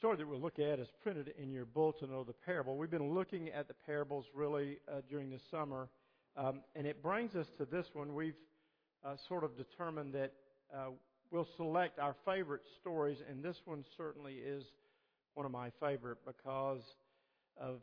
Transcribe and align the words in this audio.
story 0.00 0.16
that 0.16 0.26
we'll 0.26 0.40
look 0.40 0.58
at 0.58 0.78
is 0.78 0.88
printed 1.02 1.34
in 1.38 1.52
your 1.52 1.66
bulletin 1.66 2.10
of 2.10 2.26
the 2.26 2.32
parable. 2.32 2.78
We've 2.78 2.90
been 2.90 3.12
looking 3.12 3.50
at 3.50 3.68
the 3.68 3.74
parables 3.74 4.24
really 4.34 4.78
uh, 4.90 5.02
during 5.10 5.28
the 5.28 5.38
summer, 5.50 5.90
um, 6.38 6.62
and 6.74 6.86
it 6.86 7.02
brings 7.02 7.34
us 7.36 7.46
to 7.58 7.66
this 7.66 7.84
one. 7.92 8.14
We've 8.14 8.32
uh, 9.04 9.16
sort 9.28 9.44
of 9.44 9.58
determined 9.58 10.14
that 10.14 10.32
uh, 10.74 10.92
we'll 11.30 11.46
select 11.58 11.98
our 11.98 12.16
favorite 12.24 12.62
stories, 12.80 13.18
and 13.28 13.44
this 13.44 13.56
one 13.66 13.84
certainly 13.98 14.36
is 14.36 14.64
one 15.34 15.44
of 15.44 15.52
my 15.52 15.70
favorite 15.80 16.16
because 16.24 16.80
of 17.60 17.80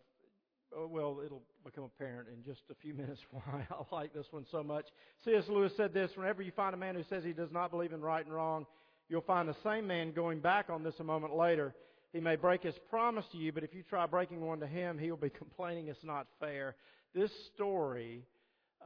oh, 0.76 0.88
well, 0.88 1.20
it'll 1.23 1.44
become 1.63 1.84
apparent 1.84 2.30
in 2.30 2.44
just 2.44 2.62
a 2.72 2.76
few 2.81 2.94
minutes 2.95 3.22
why 3.31 3.68
I 3.70 3.95
like 3.95 4.16
this 4.16 4.26
one 4.31 4.48
so 4.52 4.63
much. 4.63 4.86
C.S. 5.23 5.44
Lewis 5.49 5.72
said 5.77 5.94
this 5.94 6.09
Whenever 6.16 6.41
you 6.41 6.52
find 6.55 6.73
a 6.73 6.80
man 6.80 6.95
who 6.95 7.04
says 7.12 7.23
he 7.23 7.34
does 7.34 7.52
not 7.52 7.70
believe 7.70 7.94
in 7.94 8.02
right 8.02 8.26
and 8.26 8.34
wrong, 8.34 8.66
you'll 9.08 9.22
find 9.22 9.48
the 9.48 9.55
same 9.63 9.86
man 9.86 10.13
going 10.13 10.40
back 10.40 10.72
on 10.72 10.81
this 10.81 10.95
a 10.99 11.04
moment 11.04 11.36
later. 11.36 11.76
He 12.13 12.20
may 12.20 12.35
break 12.35 12.63
his 12.63 12.75
promise 12.89 13.25
to 13.31 13.38
you, 13.38 13.52
but 13.52 13.63
if 13.63 13.73
you 13.73 13.84
try 13.84 14.05
breaking 14.05 14.41
one 14.41 14.59
to 14.61 14.67
him, 14.67 14.97
he'll 14.97 15.17
be 15.17 15.29
complaining 15.38 15.88
it's 15.88 16.03
not 16.03 16.27
fair. 16.39 16.75
This 17.13 17.31
story, 17.53 18.23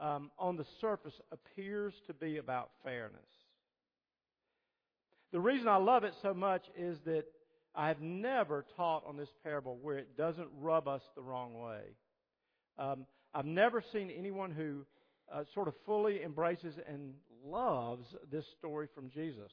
um, 0.00 0.30
on 0.38 0.56
the 0.56 0.66
surface, 0.80 1.14
appears 1.30 1.94
to 2.06 2.14
be 2.14 2.38
about 2.38 2.70
fairness. 2.84 3.20
The 5.32 5.40
reason 5.40 5.68
I 5.68 5.76
love 5.76 6.04
it 6.04 6.14
so 6.20 6.34
much 6.34 6.62
is 6.76 6.98
that 7.06 7.24
I 7.74 7.88
have 7.88 8.00
never 8.00 8.66
taught 8.76 9.04
on 9.06 9.16
this 9.16 9.30
parable 9.42 9.78
where 9.80 9.96
it 9.96 10.16
doesn't 10.16 10.48
rub 10.60 10.88
us 10.88 11.02
the 11.14 11.22
wrong 11.22 11.54
way. 11.54 11.80
Um, 12.78 13.06
I've 13.34 13.46
never 13.46 13.82
seen 13.92 14.10
anyone 14.10 14.50
who 14.50 14.84
uh, 15.32 15.44
sort 15.54 15.68
of 15.68 15.74
fully 15.86 16.22
embraces 16.22 16.74
and 16.86 17.14
loves 17.44 18.06
this 18.30 18.44
story 18.58 18.88
from 18.94 19.10
Jesus. 19.10 19.50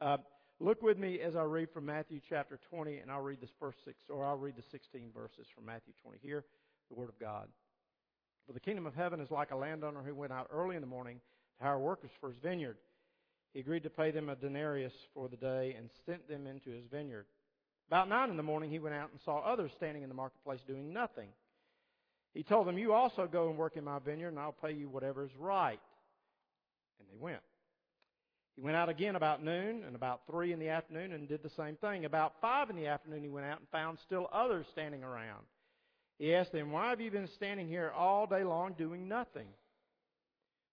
Uh, 0.00 0.16
Look 0.58 0.80
with 0.82 0.96
me 0.96 1.20
as 1.20 1.36
I 1.36 1.42
read 1.42 1.68
from 1.70 1.84
Matthew 1.84 2.20
chapter 2.26 2.58
20, 2.70 2.98
and 2.98 3.10
I'll 3.10 3.20
read 3.20 3.42
this 3.42 3.50
first 3.60 3.78
six, 3.84 3.98
or 4.08 4.24
I'll 4.24 4.38
read 4.38 4.56
the 4.56 4.62
16 4.70 5.10
verses 5.14 5.46
from 5.54 5.66
Matthew 5.66 5.92
20. 6.02 6.18
Here, 6.22 6.44
the 6.88 6.94
Word 6.94 7.10
of 7.10 7.18
God. 7.18 7.48
For 8.46 8.54
the 8.54 8.60
kingdom 8.60 8.86
of 8.86 8.94
heaven 8.94 9.20
is 9.20 9.30
like 9.30 9.50
a 9.50 9.56
landowner 9.56 10.02
who 10.02 10.14
went 10.14 10.32
out 10.32 10.48
early 10.50 10.74
in 10.74 10.80
the 10.80 10.86
morning 10.86 11.20
to 11.58 11.64
hire 11.64 11.78
workers 11.78 12.10
for 12.20 12.30
his 12.30 12.38
vineyard. 12.38 12.78
He 13.52 13.60
agreed 13.60 13.82
to 13.82 13.90
pay 13.90 14.12
them 14.12 14.30
a 14.30 14.36
denarius 14.36 14.94
for 15.12 15.28
the 15.28 15.36
day 15.36 15.74
and 15.76 15.90
sent 16.06 16.26
them 16.26 16.46
into 16.46 16.70
his 16.70 16.86
vineyard. 16.90 17.26
About 17.88 18.08
nine 18.08 18.30
in 18.30 18.36
the 18.38 18.42
morning, 18.42 18.70
he 18.70 18.78
went 18.78 18.94
out 18.94 19.10
and 19.10 19.20
saw 19.24 19.38
others 19.38 19.72
standing 19.76 20.02
in 20.02 20.08
the 20.08 20.14
marketplace 20.14 20.60
doing 20.66 20.92
nothing. 20.92 21.28
He 22.32 22.42
told 22.42 22.66
them, 22.66 22.78
You 22.78 22.94
also 22.94 23.26
go 23.26 23.50
and 23.50 23.58
work 23.58 23.76
in 23.76 23.84
my 23.84 23.98
vineyard, 23.98 24.28
and 24.28 24.38
I'll 24.38 24.52
pay 24.52 24.72
you 24.72 24.88
whatever 24.88 25.22
is 25.24 25.30
right. 25.38 25.80
And 26.98 27.08
they 27.10 27.16
went. 27.18 27.42
He 28.56 28.62
went 28.62 28.76
out 28.76 28.88
again 28.88 29.16
about 29.16 29.44
noon 29.44 29.84
and 29.86 29.94
about 29.94 30.22
three 30.26 30.52
in 30.52 30.58
the 30.58 30.70
afternoon 30.70 31.12
and 31.12 31.28
did 31.28 31.42
the 31.42 31.50
same 31.50 31.76
thing. 31.76 32.06
About 32.06 32.32
five 32.40 32.70
in 32.70 32.76
the 32.76 32.86
afternoon, 32.86 33.22
he 33.22 33.28
went 33.28 33.46
out 33.46 33.58
and 33.58 33.68
found 33.68 33.98
still 33.98 34.28
others 34.32 34.66
standing 34.72 35.04
around. 35.04 35.44
He 36.18 36.34
asked 36.34 36.52
them, 36.52 36.72
Why 36.72 36.88
have 36.88 37.00
you 37.00 37.10
been 37.10 37.28
standing 37.28 37.68
here 37.68 37.92
all 37.94 38.26
day 38.26 38.44
long 38.44 38.72
doing 38.72 39.08
nothing? 39.08 39.46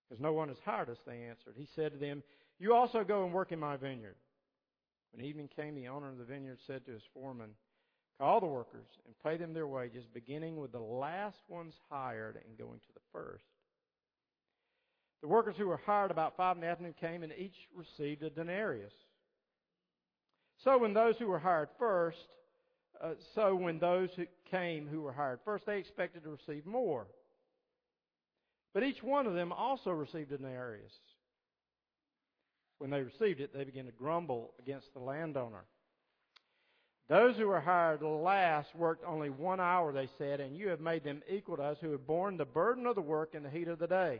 Because 0.08 0.22
no 0.22 0.32
one 0.32 0.48
has 0.48 0.58
hired 0.64 0.90
us, 0.90 0.98
they 1.06 1.24
answered. 1.24 1.56
He 1.58 1.68
said 1.76 1.92
to 1.92 1.98
them, 1.98 2.24
You 2.58 2.74
also 2.74 3.04
go 3.04 3.26
and 3.26 3.34
work 3.34 3.52
in 3.52 3.60
my 3.60 3.76
vineyard. 3.76 4.16
When 5.12 5.26
evening 5.26 5.50
came, 5.54 5.76
the 5.76 5.90
owner 5.90 6.10
of 6.10 6.18
the 6.18 6.24
vineyard 6.24 6.60
said 6.66 6.86
to 6.86 6.92
his 6.92 7.04
foreman, 7.14 7.50
Call 8.18 8.40
the 8.40 8.46
workers 8.46 8.88
and 9.06 9.16
pay 9.24 9.38
them 9.38 9.54
their 9.54 9.68
wages, 9.68 10.06
beginning 10.14 10.56
with 10.56 10.72
the 10.72 10.80
last 10.80 11.42
ones 11.50 11.74
hired 11.90 12.38
and 12.48 12.58
going 12.58 12.80
to 12.80 12.94
the 12.94 13.02
first. 13.12 13.44
The 15.24 15.30
workers 15.30 15.56
who 15.58 15.68
were 15.68 15.80
hired 15.86 16.12
about 16.12 16.36
five 16.36 16.58
in 16.58 16.62
the 16.62 16.68
afternoon 16.68 16.96
came 17.00 17.24
and 17.24 17.32
each 17.38 17.56
received 17.74 18.24
a 18.24 18.30
denarius. 18.30 18.92
So 20.66 20.78
when 20.78 20.94
those 20.94 21.16
who 21.18 21.28
were 21.28 21.40
hired 21.40 21.70
first, 21.80 22.18
uh, 23.02 23.14
so 23.34 23.56
when 23.56 23.80
those 23.80 24.10
who 24.18 24.26
came 24.52 24.86
who 24.86 25.02
were 25.02 25.14
hired 25.14 25.40
first, 25.46 25.66
they 25.66 25.80
expected 25.80 26.26
to 26.26 26.30
receive 26.30 26.66
more. 26.66 27.08
But 28.74 28.84
each 28.84 29.02
one 29.02 29.26
of 29.26 29.34
them 29.34 29.54
also 29.54 29.92
received 29.92 30.34
a 30.34 30.38
denarius. 30.38 30.92
When 32.80 32.90
they 32.90 33.02
received 33.02 33.40
it, 33.40 33.54
they 33.56 33.64
began 33.64 33.86
to 33.86 33.94
grumble 33.94 34.52
against 34.60 34.94
the 34.94 35.00
landowner. 35.00 35.64
Those 37.08 37.38
who 37.38 37.48
were 37.48 37.62
hired 37.62 38.02
last 38.02 38.76
worked 38.76 39.06
only 39.08 39.30
one 39.30 39.62
hour, 39.62 39.94
they 39.94 40.10
said, 40.18 40.42
and 40.42 40.58
you 40.58 40.68
have 40.68 40.82
made 40.82 41.06
them 41.06 41.22
equal 41.30 41.56
to 41.56 41.64
us 41.64 41.78
who 41.80 41.92
have 41.92 42.06
borne 42.06 42.36
the 42.36 42.44
burden 42.44 42.86
of 42.86 42.96
the 42.96 43.02
work 43.02 43.36
in 43.36 43.44
the 43.44 43.50
heat 43.50 43.70
of 43.70 43.80
the 43.80 43.88
day. 43.88 44.20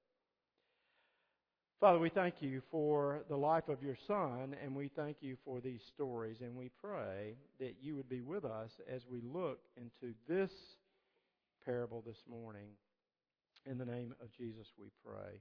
Father, 1.81 1.97
we 1.97 2.09
thank 2.09 2.35
you 2.41 2.61
for 2.69 3.23
the 3.27 3.35
life 3.35 3.67
of 3.67 3.81
your 3.81 3.97
Son, 4.05 4.55
and 4.63 4.75
we 4.75 4.87
thank 4.95 5.17
you 5.19 5.35
for 5.43 5.59
these 5.59 5.81
stories, 5.95 6.37
and 6.41 6.55
we 6.55 6.69
pray 6.79 7.33
that 7.59 7.77
you 7.81 7.95
would 7.95 8.07
be 8.07 8.21
with 8.21 8.45
us 8.45 8.69
as 8.87 9.01
we 9.09 9.19
look 9.21 9.57
into 9.75 10.13
this 10.29 10.51
parable 11.65 12.03
this 12.05 12.19
morning. 12.29 12.67
In 13.65 13.79
the 13.79 13.85
name 13.85 14.13
of 14.21 14.31
Jesus, 14.37 14.67
we 14.79 14.89
pray. 15.03 15.39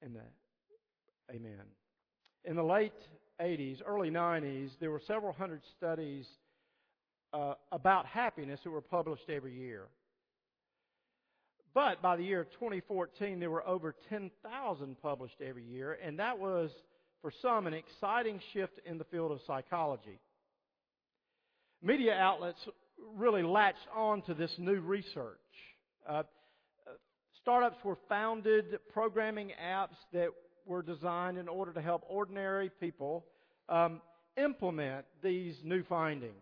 And 0.00 0.14
the, 0.14 1.34
amen. 1.34 1.64
In 2.44 2.54
the 2.54 2.62
late 2.62 2.92
80s, 3.40 3.82
early 3.84 4.12
90s, 4.12 4.70
there 4.78 4.92
were 4.92 5.02
several 5.04 5.32
hundred 5.32 5.62
studies 5.76 6.24
uh, 7.32 7.54
about 7.72 8.06
happiness 8.06 8.60
that 8.62 8.70
were 8.70 8.80
published 8.80 9.28
every 9.28 9.58
year. 9.58 9.88
But 11.74 12.02
by 12.02 12.16
the 12.16 12.24
year 12.24 12.44
2014, 12.58 13.38
there 13.38 13.50
were 13.50 13.66
over 13.66 13.94
10,000 14.08 14.96
published 15.00 15.40
every 15.40 15.64
year, 15.64 15.98
and 16.04 16.18
that 16.18 16.38
was, 16.38 16.70
for 17.22 17.32
some, 17.42 17.66
an 17.66 17.74
exciting 17.74 18.40
shift 18.52 18.80
in 18.84 18.98
the 18.98 19.04
field 19.04 19.30
of 19.30 19.40
psychology. 19.46 20.18
Media 21.82 22.14
outlets 22.14 22.58
really 23.16 23.42
latched 23.42 23.78
on 23.94 24.22
to 24.22 24.34
this 24.34 24.52
new 24.58 24.80
research. 24.80 25.38
Uh, 26.08 26.24
startups 27.40 27.82
were 27.84 27.98
founded, 28.08 28.78
programming 28.92 29.52
apps 29.62 29.96
that 30.12 30.28
were 30.66 30.82
designed 30.82 31.38
in 31.38 31.48
order 31.48 31.72
to 31.72 31.80
help 31.80 32.04
ordinary 32.08 32.70
people 32.80 33.24
um, 33.68 34.00
implement 34.36 35.06
these 35.22 35.56
new 35.64 35.82
findings. 35.84 36.34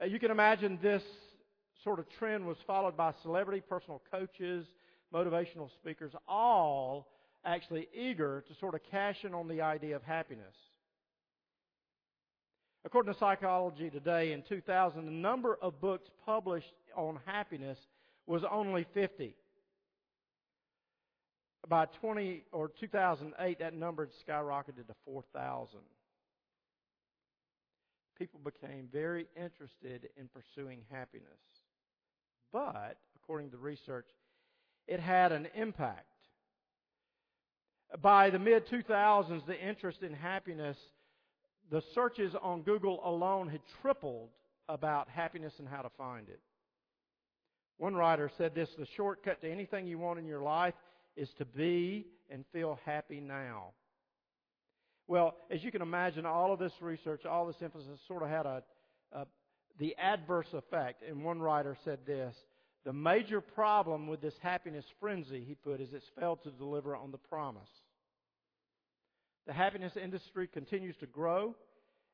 Uh, 0.00 0.06
you 0.06 0.18
can 0.18 0.30
imagine 0.30 0.78
this 0.82 1.02
sort 1.86 2.00
of 2.00 2.06
trend 2.18 2.44
was 2.44 2.56
followed 2.66 2.96
by 2.96 3.12
celebrity 3.22 3.62
personal 3.68 4.02
coaches, 4.10 4.66
motivational 5.14 5.70
speakers, 5.80 6.10
all 6.26 7.06
actually 7.44 7.86
eager 7.94 8.42
to 8.48 8.54
sort 8.58 8.74
of 8.74 8.80
cash 8.90 9.18
in 9.22 9.32
on 9.32 9.46
the 9.46 9.60
idea 9.60 9.94
of 9.94 10.02
happiness. 10.02 10.54
According 12.84 13.12
to 13.12 13.18
Psychology 13.20 13.88
Today, 13.88 14.32
in 14.32 14.42
2000, 14.48 15.06
the 15.06 15.12
number 15.12 15.58
of 15.62 15.80
books 15.80 16.08
published 16.24 16.72
on 16.96 17.20
happiness 17.24 17.78
was 18.26 18.42
only 18.50 18.84
50. 18.92 19.36
By 21.68 21.86
20 22.00 22.42
or 22.50 22.72
2008, 22.80 23.60
that 23.60 23.74
number 23.74 24.06
had 24.06 24.12
skyrocketed 24.26 24.88
to 24.88 24.94
4,000. 25.04 25.78
People 28.18 28.40
became 28.42 28.88
very 28.92 29.28
interested 29.36 30.08
in 30.16 30.28
pursuing 30.28 30.80
happiness 30.90 31.38
but, 32.52 32.98
according 33.16 33.50
to 33.50 33.56
research, 33.56 34.06
it 34.86 35.00
had 35.00 35.32
an 35.32 35.48
impact. 35.54 36.06
By 38.00 38.30
the 38.30 38.38
mid 38.38 38.66
2000s, 38.66 39.46
the 39.46 39.60
interest 39.60 40.02
in 40.02 40.12
happiness, 40.12 40.76
the 41.70 41.82
searches 41.94 42.34
on 42.40 42.62
Google 42.62 43.00
alone 43.04 43.48
had 43.48 43.60
tripled 43.80 44.30
about 44.68 45.08
happiness 45.08 45.54
and 45.58 45.68
how 45.68 45.82
to 45.82 45.90
find 45.90 46.28
it. 46.28 46.40
One 47.78 47.94
writer 47.94 48.30
said 48.38 48.54
this 48.54 48.70
the 48.78 48.86
shortcut 48.96 49.40
to 49.42 49.50
anything 49.50 49.86
you 49.86 49.98
want 49.98 50.18
in 50.18 50.26
your 50.26 50.42
life 50.42 50.74
is 51.16 51.28
to 51.38 51.44
be 51.44 52.06
and 52.30 52.44
feel 52.52 52.78
happy 52.84 53.20
now. 53.20 53.72
Well, 55.08 55.36
as 55.50 55.62
you 55.62 55.70
can 55.70 55.82
imagine, 55.82 56.26
all 56.26 56.52
of 56.52 56.58
this 56.58 56.72
research, 56.80 57.24
all 57.26 57.46
this 57.46 57.62
emphasis 57.62 58.00
sort 58.08 58.22
of 58.22 58.28
had 58.28 58.46
a, 58.46 58.62
a, 59.12 59.26
the 59.78 59.96
adverse 59.96 60.52
effect. 60.52 61.02
And 61.08 61.24
one 61.24 61.40
writer 61.40 61.76
said 61.84 62.00
this 62.06 62.34
The 62.84 62.92
major 62.92 63.40
problem 63.40 64.06
with 64.06 64.20
this 64.20 64.34
happiness 64.40 64.84
frenzy, 65.00 65.44
he 65.46 65.54
put, 65.54 65.80
is 65.80 65.92
it's 65.92 66.10
failed 66.18 66.42
to 66.44 66.50
deliver 66.50 66.96
on 66.96 67.10
the 67.10 67.18
promise. 67.18 67.70
The 69.46 69.52
happiness 69.52 69.92
industry 69.96 70.48
continues 70.48 70.96
to 70.96 71.06
grow, 71.06 71.54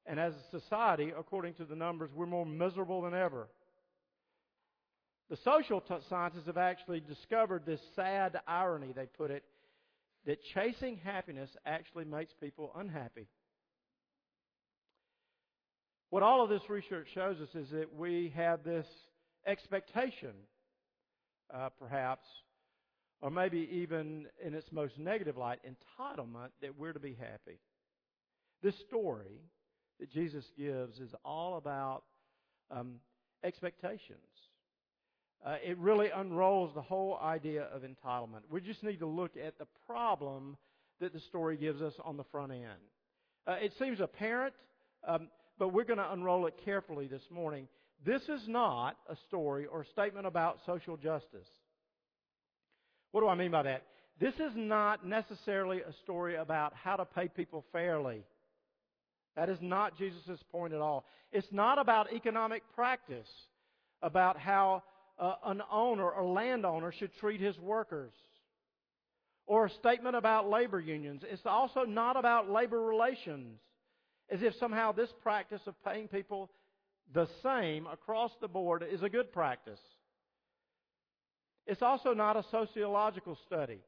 And 0.07 0.21
as 0.21 0.35
a 0.35 0.61
society, 0.61 1.13
according 1.17 1.55
to 1.55 1.65
the 1.65 1.77
numbers, 1.77 2.11
we're 2.15 2.27
more 2.27 2.47
miserable 2.47 3.03
than 3.03 3.15
ever. 3.15 3.49
The 5.31 5.39
social 5.45 5.81
t- 5.81 5.95
scientists 6.11 6.47
have 6.47 6.59
actually 6.59 7.01
discovered 7.01 7.65
this 7.65 7.81
sad 7.97 8.39
irony, 8.47 8.93
they 8.95 9.07
put 9.07 9.31
it, 9.31 9.45
that 10.27 10.43
chasing 10.55 10.99
happiness 11.03 11.51
actually 11.65 12.05
makes 12.05 12.33
people 12.35 12.71
unhappy. 12.77 13.29
What 16.13 16.23
all 16.23 16.45
of 16.45 16.51
this 16.51 16.69
research 16.69 17.07
shows 17.15 17.41
us 17.41 17.49
is 17.55 17.71
that 17.71 17.97
we 17.97 18.35
have 18.37 18.63
this 18.65 18.87
expectation, 19.47 20.35
uh, 21.55 21.71
perhaps, 21.79 22.27
or 23.23 23.31
maybe 23.31 23.67
even 23.73 24.27
in 24.45 24.53
its 24.53 24.71
most 24.73 24.99
negative 24.99 25.39
light, 25.39 25.61
entitlement 25.65 26.51
that 26.61 26.79
we're 26.79 26.93
to 26.93 27.01
be 27.01 27.17
happy. 27.19 27.59
This 28.63 28.79
story 28.87 29.41
that 30.01 30.13
Jesus 30.13 30.45
gives 30.55 30.99
is 30.99 31.15
all 31.25 31.57
about 31.57 32.03
um, 32.71 32.97
expectations. 33.43 34.19
Uh, 35.43 35.57
it 35.65 35.79
really 35.79 36.11
unrolls 36.15 36.75
the 36.75 36.83
whole 36.83 37.19
idea 37.23 37.69
of 37.75 37.85
entitlement. 37.85 38.43
We 38.51 38.61
just 38.61 38.83
need 38.83 38.99
to 38.99 39.07
look 39.07 39.39
at 39.43 39.59
the 39.59 39.67
problem 39.87 40.59
that 41.01 41.15
the 41.15 41.21
story 41.21 41.57
gives 41.57 41.81
us 41.81 41.95
on 42.05 42.19
the 42.19 42.25
front 42.25 42.53
end. 42.53 42.83
Uh, 43.47 43.53
it 43.53 43.73
seems 43.79 43.99
apparent, 43.99 44.53
um, 45.09 45.29
but 45.63 45.73
we're 45.73 45.85
going 45.85 45.97
to 45.97 46.13
unroll 46.13 46.47
it 46.47 46.55
carefully 46.65 47.07
this 47.07 47.23
morning. 47.31 47.69
This 48.05 48.23
is 48.23 48.49
not 48.49 48.97
a 49.09 49.15
story 49.29 49.67
or 49.67 49.85
statement 49.85 50.27
about 50.27 50.59
social 50.67 50.97
justice. 50.97 51.47
What 53.13 53.21
do 53.21 53.29
I 53.29 53.37
mean 53.37 53.53
by 53.53 53.63
that? 53.63 53.85
This 54.19 54.35
is 54.35 54.51
not 54.57 55.07
necessarily 55.07 55.81
a 55.83 55.93
story 56.03 56.35
about 56.35 56.75
how 56.75 56.97
to 56.97 57.05
pay 57.05 57.29
people 57.29 57.65
fairly. 57.71 58.25
That 59.37 59.49
is 59.49 59.59
not 59.61 59.97
Jesus' 59.97 60.43
point 60.51 60.73
at 60.73 60.81
all. 60.81 61.05
It's 61.31 61.53
not 61.53 61.79
about 61.79 62.13
economic 62.13 62.65
practice, 62.75 63.29
about 64.03 64.37
how 64.37 64.83
uh, 65.17 65.35
an 65.45 65.63
owner 65.71 66.11
or 66.11 66.25
landowner 66.25 66.91
should 66.91 67.15
treat 67.21 67.41
his 67.41 67.57
workers, 67.61 68.11
or 69.47 69.67
a 69.67 69.71
statement 69.71 70.17
about 70.17 70.51
labor 70.51 70.81
unions. 70.81 71.23
It's 71.25 71.47
also 71.47 71.85
not 71.85 72.17
about 72.17 72.51
labor 72.51 72.81
relations, 72.81 73.61
as 74.33 74.43
if 74.43 74.55
somehow 74.57 74.93
this 74.93 75.13
practice 75.23 75.61
of 75.67 75.75
paying 75.85 76.09
people 76.09 76.51
the 77.13 77.29
same 77.43 77.87
across 77.87 78.33
the 78.41 78.49
board 78.49 78.83
is 78.91 79.03
a 79.03 79.09
good 79.09 79.31
practice. 79.31 79.81
It's 81.67 81.83
also 81.83 82.15
not 82.15 82.37
a 82.37 82.45
sociological 82.51 83.39
study. 83.47 83.81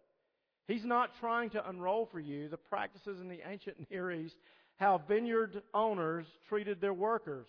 He's 0.69 0.85
not 0.85 1.11
trying 1.19 1.51
to 1.51 1.69
unroll 1.69 2.09
for 2.13 2.21
you 2.21 2.49
the 2.49 2.59
practices 2.59 3.21
in 3.21 3.29
the 3.29 3.41
ancient 3.49 3.77
Near 3.91 4.13
East, 4.13 4.37
how 4.77 5.03
vineyard 5.09 5.63
owners 5.73 6.27
treated 6.49 6.81
their 6.81 6.95
workers. 6.95 7.47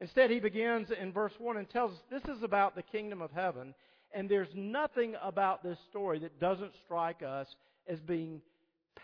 Instead, 0.00 0.30
he 0.30 0.40
begins 0.40 0.88
in 0.90 1.12
verse 1.12 1.32
1 1.38 1.56
and 1.56 1.68
tells 1.70 1.92
us 1.92 1.98
this 2.10 2.36
is 2.36 2.42
about 2.42 2.76
the 2.76 2.82
kingdom 2.82 3.22
of 3.22 3.32
heaven, 3.32 3.74
and 4.12 4.28
there's 4.28 4.54
nothing 4.54 5.14
about 5.22 5.62
this 5.62 5.78
story 5.88 6.18
that 6.18 6.38
doesn't 6.38 6.72
strike 6.84 7.22
us 7.22 7.46
as 7.88 7.98
being 8.00 8.42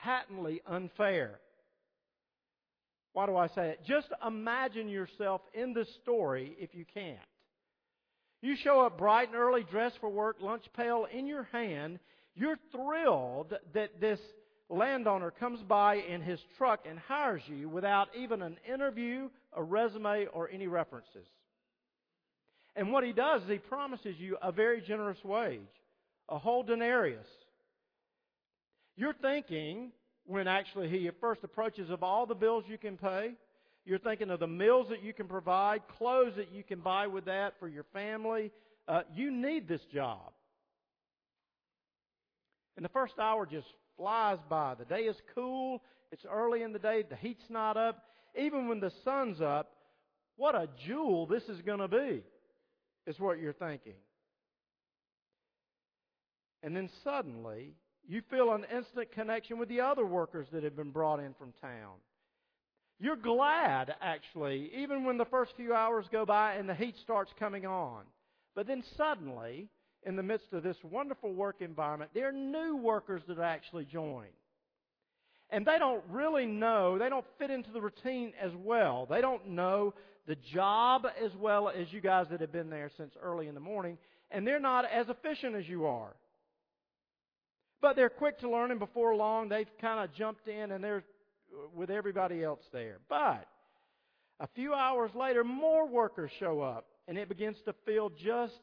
patently 0.03 0.61
unfair. 0.67 1.41
Why 3.12 3.26
do 3.26 3.37
I 3.37 3.49
say 3.49 3.70
it? 3.70 3.81
Just 3.87 4.09
imagine 4.26 4.88
yourself 4.88 5.43
in 5.55 5.75
this 5.75 5.88
story 6.03 6.56
if 6.59 6.75
you 6.75 6.85
can't. 6.94 7.19
You 8.41 8.56
show 8.56 8.81
up 8.81 8.99
bright 8.99 9.29
and 9.29 9.37
early, 9.37 9.64
dressed 9.70 9.99
for 10.00 10.11
work, 10.11 10.37
lunch 10.41 10.64
pail 10.76 11.06
in 11.12 11.26
your 11.26 11.44
hand. 11.53 11.99
You're 12.35 12.59
thrilled 12.73 13.55
that 13.75 14.00
this 14.00 14.19
landowner 14.69 15.31
comes 15.31 15.61
by 15.62 15.97
in 15.97 16.23
his 16.23 16.41
truck 16.56 16.81
and 16.88 16.99
hires 16.99 17.43
you 17.47 17.69
without 17.69 18.09
even 18.17 18.43
an 18.43 18.56
interview, 18.67 19.29
a 19.53 19.62
resume, 19.62 20.26
or 20.32 20.49
any 20.50 20.67
references. 20.67 21.26
And 22.75 22.91
what 22.91 23.05
he 23.05 23.12
does 23.12 23.43
is 23.43 23.50
he 23.50 23.58
promises 23.58 24.17
you 24.19 24.38
a 24.43 24.50
very 24.50 24.81
generous 24.81 25.23
wage, 25.23 25.61
a 26.29 26.38
whole 26.38 26.62
denarius. 26.62 27.26
You're 28.97 29.15
thinking, 29.15 29.93
when 30.27 30.47
actually 30.49 30.89
he 30.89 31.11
first 31.21 31.43
approaches 31.45 31.91
of 31.91 32.03
all 32.03 32.27
the 32.27 32.35
bills 32.35 32.65
you 32.69 32.79
can 32.79 32.97
pay. 32.97 33.33
You're 33.85 33.99
thinking 33.99 34.31
of 34.31 34.39
the 34.39 34.47
meals 34.47 34.89
that 34.91 35.03
you 35.03 35.13
can 35.13 35.27
provide, 35.27 35.83
clothes 35.99 36.35
that 36.37 36.53
you 36.53 36.63
can 36.63 36.81
buy 36.81 37.09
with 37.09 37.25
that 37.25 37.55
for 37.59 37.69
your 37.69 37.85
family. 37.93 38.53
Uh, 38.87 39.03
you 39.15 39.31
need 39.31 39.67
this 39.67 39.81
job. 39.93 40.33
And 42.77 42.85
the 42.85 42.91
first 42.91 43.15
hour 43.19 43.45
just 43.45 43.67
flies 43.97 44.39
by. 44.49 44.75
The 44.75 44.85
day 44.85 45.03
is 45.03 45.17
cool. 45.35 45.83
It's 46.13 46.25
early 46.31 46.63
in 46.63 46.73
the 46.73 46.79
day. 46.79 47.05
The 47.09 47.17
heat's 47.17 47.45
not 47.49 47.77
up. 47.77 48.05
Even 48.37 48.69
when 48.69 48.81
the 48.81 48.93
sun's 49.05 49.41
up, 49.41 49.73
what 50.37 50.55
a 50.55 50.69
jewel 50.87 51.27
this 51.27 51.43
is 51.45 51.61
going 51.61 51.81
to 51.81 51.89
be, 51.89 52.23
is 53.07 53.19
what 53.19 53.39
you're 53.39 53.53
thinking. 53.53 53.95
And 56.63 56.75
then 56.75 56.89
suddenly, 57.05 57.75
you 58.09 58.23
feel 58.31 58.53
an 58.53 58.65
instant 58.75 59.13
connection 59.13 59.59
with 59.59 59.69
the 59.69 59.81
other 59.81 60.05
workers 60.05 60.47
that 60.53 60.65
have 60.65 60.77
been 60.77 60.91
brought 60.91 61.21
in 61.21 61.35
from 61.35 61.53
town. 61.61 61.97
You're 62.99 63.17
glad, 63.17 63.95
actually, 64.01 64.71
even 64.77 65.05
when 65.05 65.19
the 65.19 65.25
first 65.25 65.57
few 65.57 65.75
hours 65.75 66.07
go 66.13 66.25
by 66.25 66.55
and 66.55 66.69
the 66.69 66.75
heat 66.75 66.97
starts 67.03 67.33
coming 67.39 67.67
on. 67.67 68.03
But 68.55 68.67
then 68.67 68.85
suddenly, 68.97 69.69
in 70.05 70.17
the 70.17 70.23
midst 70.23 70.53
of 70.53 70.63
this 70.63 70.77
wonderful 70.85 71.33
work 71.33 71.57
environment, 71.61 72.11
there 72.15 72.29
are 72.29 72.33
new 72.33 72.77
workers 72.77 73.23
that 73.29 73.39
actually 73.39 73.87
join. 73.87 74.27
And 75.51 75.67
they 75.67 75.79
don't 75.79 76.03
really 76.11 76.47
know, 76.47 76.99
they 76.99 77.09
don't 77.09 77.27
fit 77.39 77.51
into 77.51 77.71
the 77.73 77.81
routine 77.81 78.33
as 78.41 78.53
well. 78.57 79.07
They 79.09 79.21
don't 79.21 79.49
know 79.49 79.95
the 80.27 80.37
job 80.37 81.07
as 81.23 81.33
well 81.37 81.69
as 81.69 81.93
you 81.93 82.01
guys 82.01 82.27
that 82.31 82.41
have 82.41 82.53
been 82.53 82.71
there 82.71 82.91
since 82.97 83.13
early 83.21 83.49
in 83.49 83.55
the 83.55 83.61
morning, 83.61 83.99
and 84.31 84.47
they're 84.47 84.61
not 84.61 84.85
as 84.85 85.09
efficient 85.09 85.57
as 85.57 85.69
you 85.69 85.87
are. 85.87 86.15
But 87.82 87.96
they're 87.96 88.08
quick 88.08 88.38
to 88.38 88.49
learn, 88.49 88.70
and 88.70 88.79
before 88.79 89.14
long, 89.17 89.49
they've 89.49 89.69
kind 89.81 90.02
of 90.02 90.14
jumped 90.14 90.46
in 90.46 90.70
and 90.70 90.82
they're 90.82 91.02
with 91.75 91.90
everybody 91.90 92.43
else 92.43 92.62
there. 92.73 92.99
But 93.08 93.46
a 94.38 94.46
few 94.55 94.73
hours 94.73 95.11
later, 95.14 95.43
more 95.43 95.87
workers 95.87 96.31
show 96.38 96.61
up, 96.61 96.87
and 97.08 97.19
it 97.19 97.29
begins 97.29 97.56
to 97.67 97.75
feel 97.84 98.08
just 98.08 98.61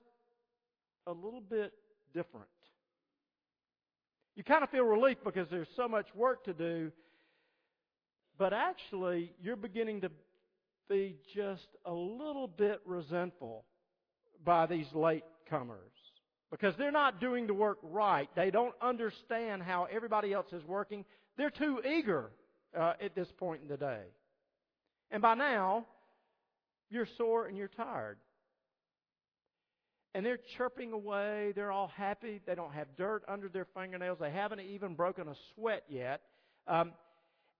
a 1.06 1.12
little 1.12 1.42
bit 1.42 1.74
different. 2.13 2.48
You 4.36 4.44
kind 4.44 4.63
of 4.63 4.69
feel 4.69 4.86
relief 4.86 5.18
because 5.24 5.50
there's 5.51 5.68
so 5.75 5.89
much 5.89 6.07
work 6.16 6.45
to 6.45 6.54
do, 6.54 6.92
but 8.38 8.54
actually, 8.54 9.33
you're 9.42 9.57
beginning 9.57 9.99
to 10.02 10.11
be 10.90 11.18
just 11.35 11.68
a 11.85 11.94
little 11.94 12.47
bit 12.47 12.80
resentful 12.85 13.66
by 14.45 14.66
these 14.66 14.88
late 14.94 15.26
comers 15.49 15.92
because 16.52 16.76
they're 16.78 16.92
not 16.92 17.20
doing 17.20 17.48
the 17.48 17.54
work 17.54 17.78
right. 17.84 18.30
They 18.36 18.52
don't 18.52 18.74
understand 18.82 19.64
how 19.64 19.88
everybody 19.92 20.34
else 20.34 20.52
is 20.52 20.64
working. 20.66 21.06
They're 21.38 21.50
too 21.50 21.82
eager 21.88 22.32
uh, 22.78 22.94
at 23.02 23.16
this 23.16 23.28
point 23.38 23.62
in 23.62 23.68
the 23.68 23.78
day. 23.78 24.02
And 25.12 25.22
by 25.22 25.36
now, 25.36 25.86
you're 26.90 27.08
sore 27.18 27.48
and 27.48 27.58
you're 27.58 27.68
tired. 27.68 28.18
And 30.16 30.26
they're 30.26 30.40
chirping 30.58 30.92
away. 30.92 31.54
They're 31.56 31.72
all 31.72 31.92
happy. 31.96 32.42
They 32.46 32.56
don't 32.56 32.74
have 32.74 32.88
dirt 32.98 33.24
under 33.28 33.48
their 33.48 33.68
fingernails. 33.76 34.18
They 34.20 34.32
haven't 34.32 34.62
even 34.62 34.96
broken 34.96 35.28
a 35.28 35.36
sweat 35.54 35.84
yet. 35.88 36.22
Um, 36.68 36.94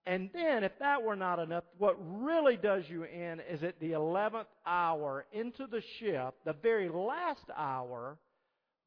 and 0.05 0.31
then, 0.34 0.63
if 0.63 0.72
that 0.79 1.03
were 1.03 1.15
not 1.15 1.38
enough, 1.38 1.63
what 1.77 1.96
really 2.00 2.58
does 2.58 2.84
you 2.88 3.03
in 3.03 3.41
is 3.51 3.62
at 3.62 3.79
the 3.79 3.91
11th 3.91 4.46
hour 4.65 5.25
into 5.31 5.67
the 5.67 5.84
shift, 6.00 6.38
the 6.46 6.53
very 6.53 6.89
last 6.89 7.46
hour, 7.55 8.17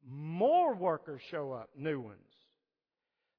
more 0.09 0.73
workers 0.73 1.21
show 1.29 1.51
up, 1.51 1.69
new 1.77 1.99
ones. 1.99 2.19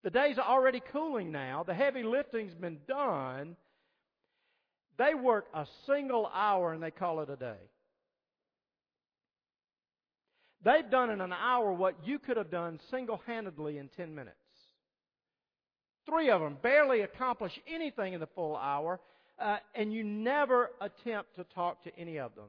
The 0.03 0.11
day's 0.11 0.39
are 0.39 0.47
already 0.47 0.83
cooling 0.93 1.33
now. 1.33 1.65
The 1.65 1.75
heavy 1.75 2.03
lifting's 2.03 2.55
been 2.55 2.79
done. 2.87 3.57
They 4.99 5.15
work 5.15 5.47
a 5.55 5.67
single 5.87 6.31
hour 6.33 6.73
and 6.73 6.83
they 6.83 6.91
call 6.91 7.21
it 7.21 7.31
a 7.31 7.37
day. 7.37 7.59
They've 10.65 10.89
done 10.91 11.11
in 11.11 11.21
an 11.21 11.33
hour 11.33 11.73
what 11.73 12.07
you 12.07 12.19
could 12.19 12.37
have 12.37 12.51
done 12.51 12.81
single 12.91 13.21
handedly 13.27 13.79
in 13.79 13.89
10 13.89 14.15
minutes. 14.15 14.37
Three 16.07 16.31
of 16.31 16.41
them 16.41 16.57
barely 16.63 17.01
accomplish 17.01 17.59
anything 17.67 18.15
in 18.15 18.21
the 18.21 18.29
full 18.35 18.57
hour, 18.57 19.01
uh, 19.39 19.59
and 19.75 19.93
you 19.93 20.05
never 20.05 20.71
attempt 20.81 21.37
to 21.37 21.45
talk 21.55 21.83
to 21.85 21.99
any 21.99 22.19
of 22.19 22.35
them. 22.35 22.49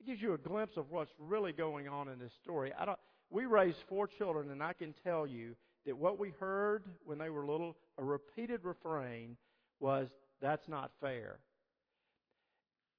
It 0.00 0.06
gives 0.06 0.22
you 0.22 0.34
a 0.34 0.38
glimpse 0.38 0.76
of 0.76 0.90
what's 0.90 1.12
really 1.18 1.52
going 1.52 1.88
on 1.88 2.08
in 2.08 2.18
this 2.18 2.32
story. 2.42 2.72
I 2.78 2.84
don't, 2.84 2.98
we 3.30 3.44
raised 3.44 3.78
four 3.88 4.06
children, 4.06 4.50
and 4.50 4.62
I 4.62 4.72
can 4.72 4.94
tell 5.04 5.26
you 5.26 5.54
that 5.86 5.96
what 5.96 6.18
we 6.18 6.32
heard 6.40 6.84
when 7.04 7.18
they 7.18 7.30
were 7.30 7.44
little, 7.44 7.76
a 7.98 8.04
repeated 8.04 8.60
refrain, 8.64 9.36
was, 9.78 10.08
That's 10.40 10.68
not 10.68 10.90
fair. 11.00 11.38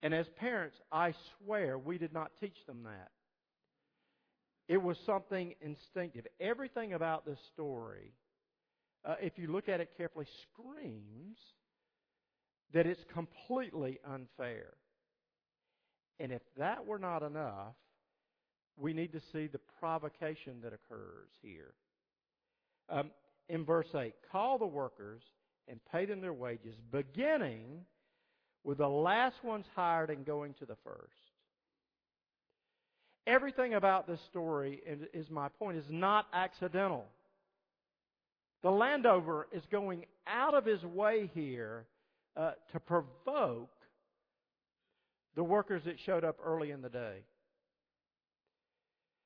And 0.04 0.14
as 0.14 0.28
parents, 0.40 0.78
I 0.92 1.14
swear 1.38 1.78
we 1.78 1.98
did 1.98 2.14
not 2.14 2.32
teach 2.40 2.66
them 2.66 2.84
that. 2.84 3.10
It 4.68 4.82
was 4.82 4.98
something 5.06 5.54
instinctive. 5.62 6.26
Everything 6.40 6.94
about 6.94 7.26
this 7.26 7.40
story 7.54 8.14
uh, 9.04 9.16
if 9.22 9.38
you 9.38 9.48
look 9.48 9.68
at 9.68 9.80
it 9.80 9.90
carefully, 9.98 10.28
screams 10.54 11.38
that 12.74 12.86
it's 12.86 13.04
completely 13.14 14.00
unfair. 14.06 14.74
And 16.20 16.32
if 16.32 16.42
that 16.58 16.86
were 16.86 17.00
not 17.00 17.24
enough, 17.24 17.76
we 18.78 18.94
need 18.94 19.12
to 19.14 19.22
see 19.32 19.48
the 19.48 19.60
provocation 19.80 20.62
that 20.64 20.74
occurs 20.74 21.30
here. 21.42 21.74
Um, 22.90 23.12
in 23.50 23.66
verse 23.66 23.88
8, 23.96 24.14
call 24.32 24.58
the 24.58 24.66
workers 24.66 25.22
and 25.68 25.80
pay 25.92 26.06
them 26.06 26.22
their 26.22 26.34
wages, 26.34 26.76
beginning 26.92 27.86
with 28.64 28.78
the 28.78 28.88
last 28.88 29.44
ones 29.44 29.66
hired 29.76 30.10
and 30.10 30.26
going 30.26 30.54
to 30.56 30.66
the 30.66 30.76
first. 30.84 31.14
Everything 33.28 33.76
about 33.76 34.08
this 34.08 34.20
story, 34.30 34.82
is 35.14 35.30
my 35.30 35.48
point, 35.48 35.78
is 35.78 35.86
not 35.90 36.28
accidental. 36.34 37.06
The 38.64 38.72
landowner 38.72 39.48
is 39.52 39.64
going 39.72 40.06
out 40.28 40.54
of 40.54 40.66
his 40.66 40.84
way 40.84 41.30
here 41.34 41.86
uh, 42.36 42.52
to 42.72 42.80
provoke 42.80 43.70
the 45.36 45.44
workers 45.44 45.84
that 45.86 45.96
showed 46.06 46.24
up 46.24 46.38
early 46.44 46.72
in 46.72 46.82
the 46.82 46.90
day. 46.90 47.24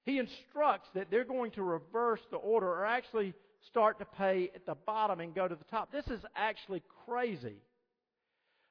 He 0.05 0.19
instructs 0.19 0.87
that 0.93 1.07
they're 1.09 1.25
going 1.25 1.51
to 1.51 1.63
reverse 1.63 2.21
the 2.29 2.37
order 2.37 2.67
or 2.67 2.85
actually 2.85 3.33
start 3.67 3.97
to 3.99 4.05
pay 4.05 4.51
at 4.53 4.65
the 4.65 4.75
bottom 4.75 5.19
and 5.19 5.33
go 5.33 5.47
to 5.47 5.55
the 5.55 5.63
top. 5.65 5.91
This 5.91 6.05
is 6.07 6.19
actually 6.35 6.83
crazy 7.07 7.57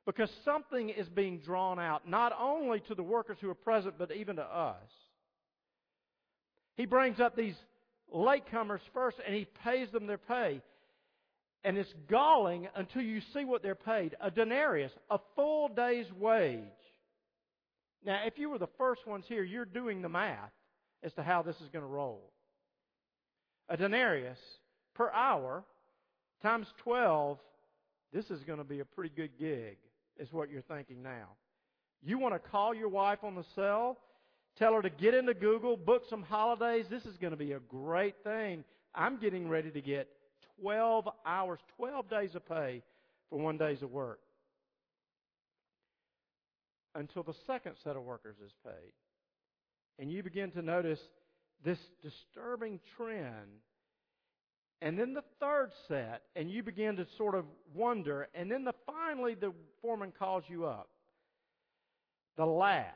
because 0.06 0.30
something 0.44 0.90
is 0.90 1.08
being 1.08 1.38
drawn 1.38 1.80
out, 1.80 2.08
not 2.08 2.32
only 2.38 2.80
to 2.80 2.94
the 2.94 3.02
workers 3.02 3.38
who 3.40 3.50
are 3.50 3.54
present, 3.54 3.96
but 3.98 4.12
even 4.12 4.36
to 4.36 4.42
us. 4.42 4.90
He 6.76 6.86
brings 6.86 7.20
up 7.20 7.36
these 7.36 7.56
latecomers 8.14 8.80
first 8.92 9.16
and 9.24 9.34
he 9.34 9.46
pays 9.64 9.90
them 9.90 10.06
their 10.06 10.18
pay. 10.18 10.60
And 11.64 11.78
it's 11.78 11.92
galling 12.10 12.68
until 12.76 13.02
you 13.02 13.22
see 13.32 13.44
what 13.44 13.62
they're 13.62 13.74
paid. 13.74 14.14
A 14.20 14.30
denarius, 14.30 14.92
a 15.10 15.18
full 15.34 15.68
day's 15.68 16.06
wage. 16.12 16.60
Now, 18.04 18.20
if 18.26 18.38
you 18.38 18.50
were 18.50 18.58
the 18.58 18.68
first 18.78 19.06
ones 19.06 19.24
here, 19.26 19.42
you're 19.42 19.64
doing 19.64 20.02
the 20.02 20.08
math 20.08 20.52
as 21.02 21.12
to 21.14 21.22
how 21.22 21.42
this 21.42 21.56
is 21.56 21.68
going 21.68 21.84
to 21.84 21.88
roll. 21.90 22.32
A 23.68 23.76
denarius 23.76 24.38
per 24.94 25.10
hour 25.10 25.64
times 26.42 26.66
12, 26.78 27.38
this 28.12 28.30
is 28.30 28.44
going 28.44 28.58
to 28.58 28.64
be 28.64 28.80
a 28.80 28.84
pretty 28.84 29.10
good 29.14 29.30
gig, 29.38 29.78
is 30.18 30.32
what 30.32 30.50
you're 30.50 30.62
thinking 30.62 31.02
now. 31.02 31.28
You 32.02 32.18
want 32.18 32.34
to 32.34 32.38
call 32.38 32.74
your 32.74 32.90
wife 32.90 33.20
on 33.22 33.34
the 33.34 33.44
cell, 33.54 33.98
tell 34.58 34.74
her 34.74 34.82
to 34.82 34.90
get 34.90 35.14
into 35.14 35.32
Google, 35.32 35.76
book 35.76 36.02
some 36.08 36.22
holidays. 36.22 36.84
This 36.90 37.06
is 37.06 37.16
going 37.16 37.30
to 37.30 37.38
be 37.38 37.52
a 37.52 37.60
great 37.60 38.16
thing. 38.22 38.64
I'm 38.94 39.18
getting 39.18 39.48
ready 39.48 39.70
to 39.70 39.80
get 39.80 40.08
12 40.60 41.08
hours, 41.24 41.58
12 41.76 42.10
days 42.10 42.34
of 42.34 42.46
pay 42.46 42.82
for 43.30 43.38
one 43.38 43.56
day's 43.56 43.82
of 43.82 43.90
work. 43.90 44.20
Until 46.94 47.22
the 47.22 47.34
second 47.46 47.76
set 47.82 47.96
of 47.96 48.02
workers 48.02 48.36
is 48.44 48.52
paid. 48.64 48.92
And 49.98 50.10
you 50.10 50.22
begin 50.22 50.50
to 50.52 50.62
notice 50.62 51.00
this 51.64 51.78
disturbing 52.02 52.80
trend 52.96 53.60
and 54.84 54.98
then 54.98 55.14
the 55.14 55.24
third 55.40 55.70
set, 55.88 56.24
and 56.36 56.50
you 56.50 56.62
begin 56.62 56.96
to 56.96 57.06
sort 57.16 57.34
of 57.34 57.46
wonder, 57.72 58.28
and 58.34 58.50
then 58.50 58.64
the, 58.64 58.74
finally 58.84 59.34
the 59.34 59.54
foreman 59.80 60.12
calls 60.18 60.44
you 60.46 60.66
up. 60.66 60.90
The 62.36 62.44
last, 62.44 62.92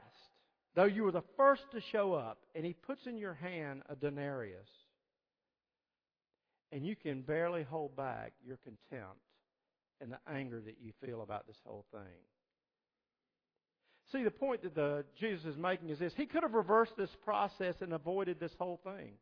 though 0.74 0.84
you 0.84 1.04
were 1.04 1.12
the 1.12 1.22
first 1.38 1.62
to 1.72 1.80
show 1.80 2.12
up, 2.12 2.40
and 2.54 2.62
he 2.66 2.74
puts 2.74 3.06
in 3.06 3.16
your 3.16 3.32
hand 3.32 3.84
a 3.88 3.96
denarius, 3.96 4.68
and 6.72 6.84
you 6.84 6.94
can 6.94 7.22
barely 7.22 7.62
hold 7.62 7.96
back 7.96 8.34
your 8.44 8.58
contempt 8.58 9.22
and 10.02 10.12
the 10.12 10.18
anger 10.30 10.60
that 10.60 10.76
you 10.82 10.92
feel 11.02 11.22
about 11.22 11.46
this 11.46 11.56
whole 11.64 11.86
thing. 11.90 12.20
See, 14.12 14.22
the 14.22 14.30
point 14.30 14.62
that 14.62 14.74
the, 14.74 15.04
Jesus 15.18 15.44
is 15.44 15.56
making 15.56 15.90
is 15.90 15.98
this. 15.98 16.14
He 16.16 16.26
could 16.26 16.42
have 16.42 16.54
reversed 16.54 16.96
this 16.96 17.14
process 17.24 17.74
and 17.80 17.92
avoided 17.92 18.40
this 18.40 18.52
whole 18.58 18.80
thing. 18.82 19.12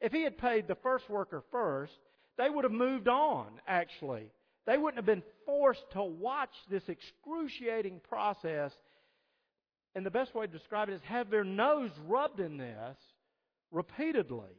If 0.00 0.12
he 0.12 0.24
had 0.24 0.36
paid 0.36 0.68
the 0.68 0.76
first 0.82 1.08
worker 1.08 1.42
first, 1.50 1.92
they 2.36 2.50
would 2.50 2.64
have 2.64 2.72
moved 2.72 3.08
on, 3.08 3.46
actually. 3.66 4.30
They 4.66 4.76
wouldn't 4.76 4.96
have 4.96 5.06
been 5.06 5.22
forced 5.46 5.84
to 5.92 6.02
watch 6.02 6.52
this 6.70 6.82
excruciating 6.88 8.00
process. 8.08 8.72
And 9.94 10.04
the 10.04 10.10
best 10.10 10.34
way 10.34 10.46
to 10.46 10.52
describe 10.52 10.88
it 10.88 10.94
is 10.94 11.00
have 11.04 11.30
their 11.30 11.44
nose 11.44 11.90
rubbed 12.06 12.40
in 12.40 12.58
this 12.58 12.96
repeatedly. 13.70 14.52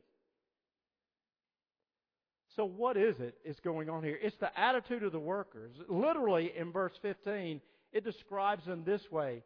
So 2.56 2.66
what 2.66 2.98
is 2.98 3.20
it 3.20 3.36
is 3.44 3.60
going 3.64 3.90
on 3.90 4.04
here? 4.04 4.18
It's 4.22 4.38
the 4.38 4.58
attitude 4.60 5.04
of 5.04 5.12
the 5.12 5.20
workers. 5.20 5.76
Literally 5.90 6.52
in 6.56 6.72
verse 6.72 6.94
15, 7.02 7.62
it 7.94 8.04
describes 8.04 8.66
them 8.66 8.84
this 8.84 9.02
way. 9.12 9.44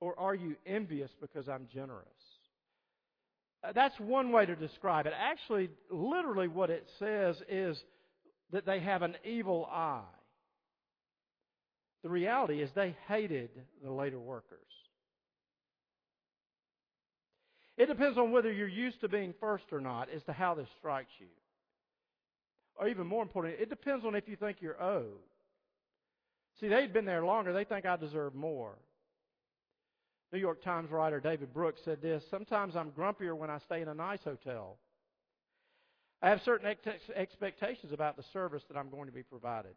Or 0.00 0.18
are 0.18 0.34
you 0.34 0.56
envious 0.66 1.10
because 1.20 1.48
I'm 1.48 1.68
generous? 1.72 2.06
Uh, 3.62 3.72
that's 3.72 3.98
one 4.00 4.32
way 4.32 4.46
to 4.46 4.56
describe 4.56 5.06
it. 5.06 5.12
Actually, 5.16 5.70
literally, 5.90 6.48
what 6.48 6.70
it 6.70 6.88
says 6.98 7.36
is 7.48 7.78
that 8.52 8.66
they 8.66 8.80
have 8.80 9.02
an 9.02 9.14
evil 9.24 9.68
eye. 9.70 10.00
The 12.02 12.08
reality 12.08 12.62
is 12.62 12.70
they 12.74 12.96
hated 13.08 13.50
the 13.84 13.90
later 13.90 14.18
workers. 14.18 14.58
It 17.76 17.86
depends 17.86 18.18
on 18.18 18.32
whether 18.32 18.50
you're 18.50 18.68
used 18.68 19.00
to 19.02 19.08
being 19.08 19.34
first 19.38 19.64
or 19.70 19.80
not 19.80 20.08
as 20.14 20.22
to 20.24 20.32
how 20.32 20.54
this 20.54 20.68
strikes 20.78 21.12
you. 21.18 21.26
Or 22.80 22.88
even 22.88 23.06
more 23.06 23.22
important, 23.22 23.60
it 23.60 23.68
depends 23.68 24.06
on 24.06 24.14
if 24.14 24.26
you 24.26 24.36
think 24.36 24.56
you're 24.60 24.82
owed. 24.82 25.20
See, 26.58 26.68
they'd 26.68 26.92
been 26.92 27.04
there 27.04 27.24
longer. 27.24 27.52
They 27.52 27.64
think 27.64 27.84
I 27.84 27.96
deserve 27.96 28.34
more. 28.34 28.72
New 30.32 30.38
York 30.38 30.62
Times 30.62 30.90
writer 30.90 31.20
David 31.20 31.52
Brooks 31.52 31.82
said 31.84 32.00
this 32.00 32.24
Sometimes 32.30 32.76
I'm 32.76 32.90
grumpier 32.92 33.36
when 33.36 33.50
I 33.50 33.58
stay 33.58 33.82
in 33.82 33.88
a 33.88 33.94
nice 33.94 34.24
hotel. 34.24 34.78
I 36.22 36.30
have 36.30 36.40
certain 36.42 36.66
ex- 36.68 37.10
expectations 37.14 37.92
about 37.92 38.16
the 38.16 38.24
service 38.32 38.62
that 38.68 38.78
I'm 38.78 38.90
going 38.90 39.06
to 39.06 39.12
be 39.12 39.22
provided. 39.22 39.74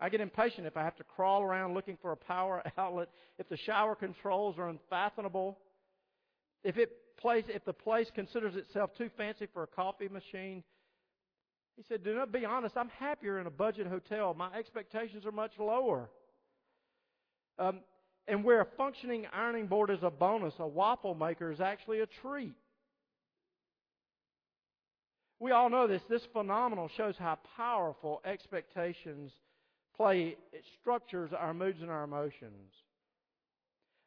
I 0.00 0.10
get 0.10 0.20
impatient 0.20 0.66
if 0.66 0.76
I 0.76 0.84
have 0.84 0.96
to 0.96 1.04
crawl 1.04 1.42
around 1.42 1.74
looking 1.74 1.96
for 2.00 2.12
a 2.12 2.16
power 2.16 2.62
outlet, 2.78 3.08
if 3.38 3.48
the 3.48 3.56
shower 3.56 3.94
controls 3.94 4.58
are 4.58 4.68
unfathomable, 4.68 5.58
if, 6.64 6.76
it 6.76 6.90
place, 7.16 7.44
if 7.48 7.64
the 7.64 7.72
place 7.72 8.10
considers 8.14 8.56
itself 8.56 8.90
too 8.96 9.10
fancy 9.16 9.46
for 9.52 9.62
a 9.62 9.66
coffee 9.66 10.08
machine. 10.08 10.62
He 11.78 11.84
said, 11.88 12.02
Do 12.02 12.12
not 12.12 12.32
be 12.32 12.44
honest, 12.44 12.76
I'm 12.76 12.88
happier 12.98 13.38
in 13.38 13.46
a 13.46 13.50
budget 13.50 13.86
hotel. 13.86 14.34
My 14.34 14.52
expectations 14.52 15.24
are 15.24 15.30
much 15.32 15.52
lower. 15.60 16.10
Um, 17.56 17.80
and 18.26 18.42
where 18.42 18.60
a 18.60 18.66
functioning 18.76 19.26
ironing 19.32 19.68
board 19.68 19.90
is 19.90 20.02
a 20.02 20.10
bonus, 20.10 20.54
a 20.58 20.66
waffle 20.66 21.14
maker 21.14 21.52
is 21.52 21.60
actually 21.60 22.00
a 22.00 22.06
treat. 22.06 22.56
We 25.38 25.52
all 25.52 25.70
know 25.70 25.86
this. 25.86 26.02
This 26.10 26.26
phenomenal 26.32 26.90
shows 26.96 27.14
how 27.16 27.38
powerful 27.56 28.20
expectations 28.24 29.30
play, 29.96 30.36
it 30.52 30.64
structures 30.80 31.30
our 31.32 31.54
moods 31.54 31.80
and 31.80 31.92
our 31.92 32.02
emotions. 32.02 32.72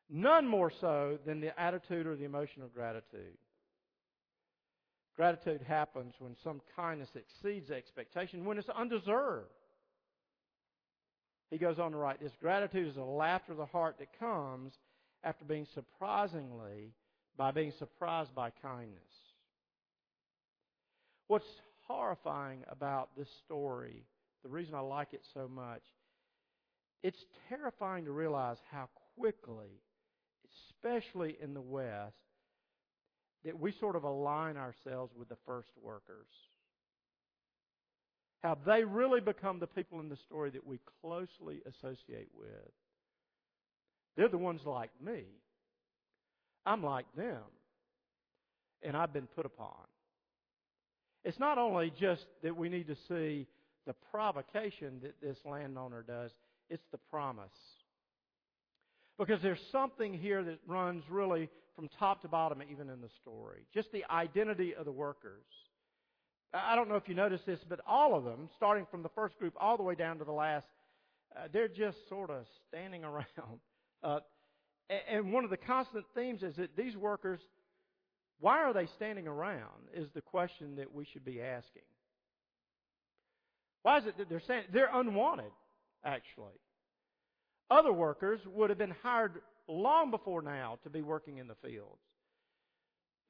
None 0.10 0.46
more 0.46 0.74
so 0.82 1.20
than 1.26 1.40
the 1.40 1.58
attitude 1.58 2.06
or 2.06 2.18
the 2.18 2.26
emotion 2.26 2.64
of 2.64 2.74
gratitude. 2.74 3.38
Gratitude 5.16 5.62
happens 5.62 6.14
when 6.20 6.36
some 6.44 6.62
kindness 6.76 7.10
exceeds 7.16 7.70
expectation, 7.70 8.46
when 8.46 8.58
it's 8.58 8.70
undeserved. 8.70 9.50
He 11.50 11.58
goes 11.58 11.80
on 11.80 11.92
to 11.92 11.98
write 11.98 12.22
this 12.22 12.32
gratitude 12.40 12.88
is 12.88 12.98
a 12.98 13.04
laughter 13.04 13.52
of 13.52 13.58
the 13.58 13.66
heart 13.66 13.98
that 14.00 14.18
comes 14.18 14.74
after 15.24 15.44
being 15.46 15.68
surprisingly, 15.74 16.94
by 17.38 17.52
being 17.52 17.74
surprised 17.78 18.34
by 18.34 18.52
kindness. 18.62 19.02
What's 21.28 21.46
horrifying 21.88 22.64
about 22.70 23.10
this 23.18 23.30
story, 23.46 24.04
the 24.44 24.50
reason 24.50 24.76
I 24.76 24.80
like 24.80 25.14
it 25.14 25.22
so 25.34 25.48
much, 25.48 25.84
it's 27.04 27.26
terrifying 27.50 28.06
to 28.06 28.12
realize 28.12 28.58
how 28.72 28.90
quickly, 29.18 29.82
especially 30.70 31.38
in 31.42 31.54
the 31.54 31.62
West, 31.62 32.16
that 33.46 33.60
we 33.60 33.74
sort 33.80 33.96
of 33.96 34.04
align 34.04 34.58
ourselves 34.58 35.12
with 35.18 35.30
the 35.30 35.38
first 35.46 35.70
workers 35.82 36.28
how 38.42 38.58
they 38.66 38.84
really 38.84 39.22
become 39.22 39.60
the 39.60 39.68
people 39.68 40.00
in 40.00 40.10
the 40.10 40.18
story 40.28 40.50
that 40.50 40.66
we 40.66 40.80
closely 41.02 41.62
associate 41.66 42.30
with. 42.38 42.72
They're 44.18 44.28
the 44.28 44.38
ones 44.38 44.62
like 44.66 44.90
me. 45.04 45.24
I'm 46.66 46.84
like 46.84 47.06
them. 47.16 47.44
And 48.84 48.98
I've 48.98 49.14
been 49.14 49.28
put 49.28 49.46
upon. 49.46 49.76
It's 51.24 51.40
not 51.40 51.60
only 51.60 51.94
just 52.00 52.26
that 52.42 52.56
we 52.56 52.68
need 52.68 52.88
to 52.88 52.96
see 53.08 53.48
the 53.86 53.94
provocation 54.12 55.00
that 55.04 55.22
this 55.22 55.38
landowner 55.46 56.04
does, 56.04 56.32
it's 56.70 56.84
the 56.92 56.98
promise. 57.12 57.50
Because 59.22 59.44
there's 59.44 59.62
something 59.72 60.16
here 60.16 60.44
that 60.44 60.58
runs 60.66 61.04
really 61.08 61.48
from 61.76 61.88
top 62.00 62.24
to 62.24 62.28
bottom, 62.28 62.64
even 62.72 62.90
in 62.90 63.02
the 63.02 63.10
story. 63.22 63.68
Just 63.72 63.92
the 63.92 64.04
identity 64.10 64.74
of 64.74 64.86
the 64.86 64.92
workers. 64.92 65.46
I 66.52 66.76
don't 66.76 66.90
know 66.90 66.96
if 66.96 67.08
you 67.08 67.14
noticed 67.14 67.46
this, 67.46 67.60
but 67.70 67.82
all 67.86 68.16
of 68.16 68.24
them, 68.24 68.50
starting 68.58 68.88
from 68.90 69.04
the 69.04 69.10
first 69.10 69.38
group 69.38 69.54
all 69.60 69.78
the 69.78 69.84
way 69.84 69.94
down 69.94 70.18
to 70.18 70.26
the 70.26 70.32
last, 70.32 70.66
uh, 71.36 71.42
they're 71.54 71.68
just 71.68 71.98
sort 72.10 72.32
of 72.32 72.46
standing 72.68 73.04
around. 73.06 73.60
Uh, 74.04 74.20
and 75.08 75.32
one 75.32 75.44
of 75.44 75.52
the 75.52 75.58
constant 75.58 76.04
themes 76.16 76.42
is 76.42 76.56
that 76.56 76.76
these 76.76 76.98
workers, 76.98 77.40
why 78.40 78.64
are 78.64 78.74
they 78.74 78.88
standing 78.96 79.28
around? 79.28 79.86
Is 79.94 80.08
the 80.16 80.22
question 80.22 80.78
that 80.78 80.92
we 80.92 81.06
should 81.06 81.24
be 81.24 81.44
asking. 81.44 81.84
Why 83.84 84.00
is 84.00 84.08
it 84.08 84.18
that 84.18 84.30
they're 84.30 84.40
standing? 84.40 84.72
They're 84.74 84.90
unwanted, 84.92 85.52
actually. 86.04 86.58
Other 87.72 87.94
workers 87.94 88.42
would 88.46 88.70
have 88.70 88.78
been 88.78 88.94
hired 89.02 89.42
long 89.70 90.12
before 90.12 90.42
now 90.42 90.78
to 90.84 90.90
be 90.90 91.02
working 91.02 91.38
in 91.38 91.48
the 91.48 91.56
fields. 91.56 92.02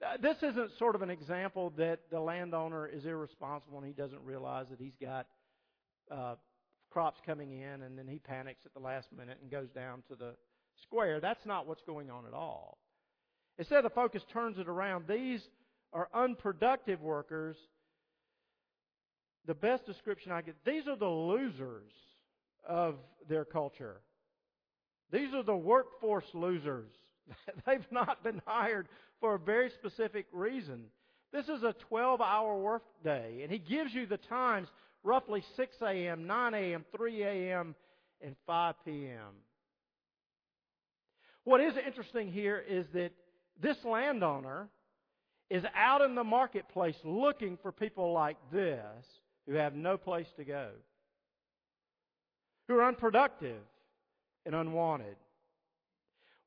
Uh, 0.03 0.17
this 0.19 0.37
isn't 0.41 0.71
sort 0.79 0.95
of 0.95 1.03
an 1.03 1.11
example 1.11 1.71
that 1.77 1.99
the 2.09 2.19
landowner 2.19 2.87
is 2.87 3.05
irresponsible 3.05 3.77
and 3.77 3.85
he 3.85 3.93
doesn't 3.93 4.21
realize 4.23 4.65
that 4.71 4.79
he's 4.79 4.95
got 4.99 5.27
uh, 6.09 6.33
crops 6.89 7.19
coming 7.23 7.51
in 7.51 7.83
and 7.83 7.95
then 7.95 8.07
he 8.07 8.17
panics 8.17 8.63
at 8.65 8.73
the 8.73 8.79
last 8.79 9.09
minute 9.15 9.37
and 9.43 9.51
goes 9.51 9.69
down 9.69 10.01
to 10.09 10.15
the 10.15 10.33
square. 10.81 11.19
That's 11.19 11.45
not 11.45 11.67
what's 11.67 11.83
going 11.83 12.09
on 12.09 12.25
at 12.25 12.33
all. 12.33 12.79
Instead, 13.59 13.85
the 13.85 13.91
focus 13.91 14.23
turns 14.33 14.57
it 14.57 14.67
around. 14.67 15.05
These 15.07 15.41
are 15.93 16.09
unproductive 16.15 16.99
workers. 16.99 17.57
The 19.45 19.53
best 19.53 19.85
description 19.85 20.31
I 20.31 20.41
get, 20.41 20.55
these 20.65 20.87
are 20.87 20.95
the 20.95 21.05
losers 21.05 21.91
of 22.67 22.95
their 23.29 23.45
culture. 23.45 24.01
These 25.11 25.33
are 25.33 25.43
the 25.43 25.55
workforce 25.55 26.25
losers. 26.33 26.89
They've 27.65 27.91
not 27.91 28.23
been 28.23 28.41
hired 28.45 28.87
for 29.19 29.35
a 29.35 29.39
very 29.39 29.69
specific 29.69 30.25
reason. 30.31 30.85
This 31.31 31.47
is 31.47 31.63
a 31.63 31.75
12 31.87 32.21
hour 32.21 32.57
work 32.57 32.83
day, 33.03 33.39
and 33.43 33.51
he 33.51 33.59
gives 33.59 33.93
you 33.93 34.05
the 34.05 34.17
times 34.17 34.67
roughly 35.03 35.43
6 35.55 35.75
a.m., 35.81 36.27
9 36.27 36.53
a.m., 36.53 36.85
3 36.95 37.23
a.m., 37.23 37.75
and 38.21 38.35
5 38.45 38.75
p.m. 38.85 39.33
What 41.43 41.61
is 41.61 41.73
interesting 41.85 42.31
here 42.31 42.63
is 42.67 42.85
that 42.93 43.11
this 43.59 43.77
landowner 43.83 44.67
is 45.49 45.63
out 45.75 46.01
in 46.01 46.15
the 46.15 46.23
marketplace 46.23 46.95
looking 47.03 47.57
for 47.61 47.71
people 47.71 48.13
like 48.13 48.37
this 48.51 49.05
who 49.47 49.53
have 49.53 49.73
no 49.73 49.97
place 49.97 50.27
to 50.37 50.43
go, 50.43 50.69
who 52.67 52.75
are 52.75 52.87
unproductive 52.87 53.61
and 54.45 54.55
unwanted. 54.55 55.15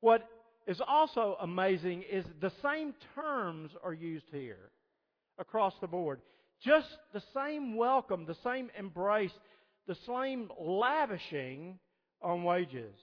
What 0.00 0.28
is 0.66 0.80
also 0.86 1.36
amazing 1.40 2.04
is 2.10 2.24
the 2.40 2.52
same 2.62 2.94
terms 3.14 3.70
are 3.82 3.92
used 3.92 4.26
here 4.30 4.70
across 5.38 5.74
the 5.80 5.86
board. 5.86 6.20
Just 6.62 6.88
the 7.12 7.22
same 7.34 7.76
welcome, 7.76 8.24
the 8.26 8.36
same 8.42 8.70
embrace, 8.78 9.32
the 9.86 9.96
same 10.06 10.50
lavishing 10.58 11.78
on 12.22 12.44
wages. 12.44 12.94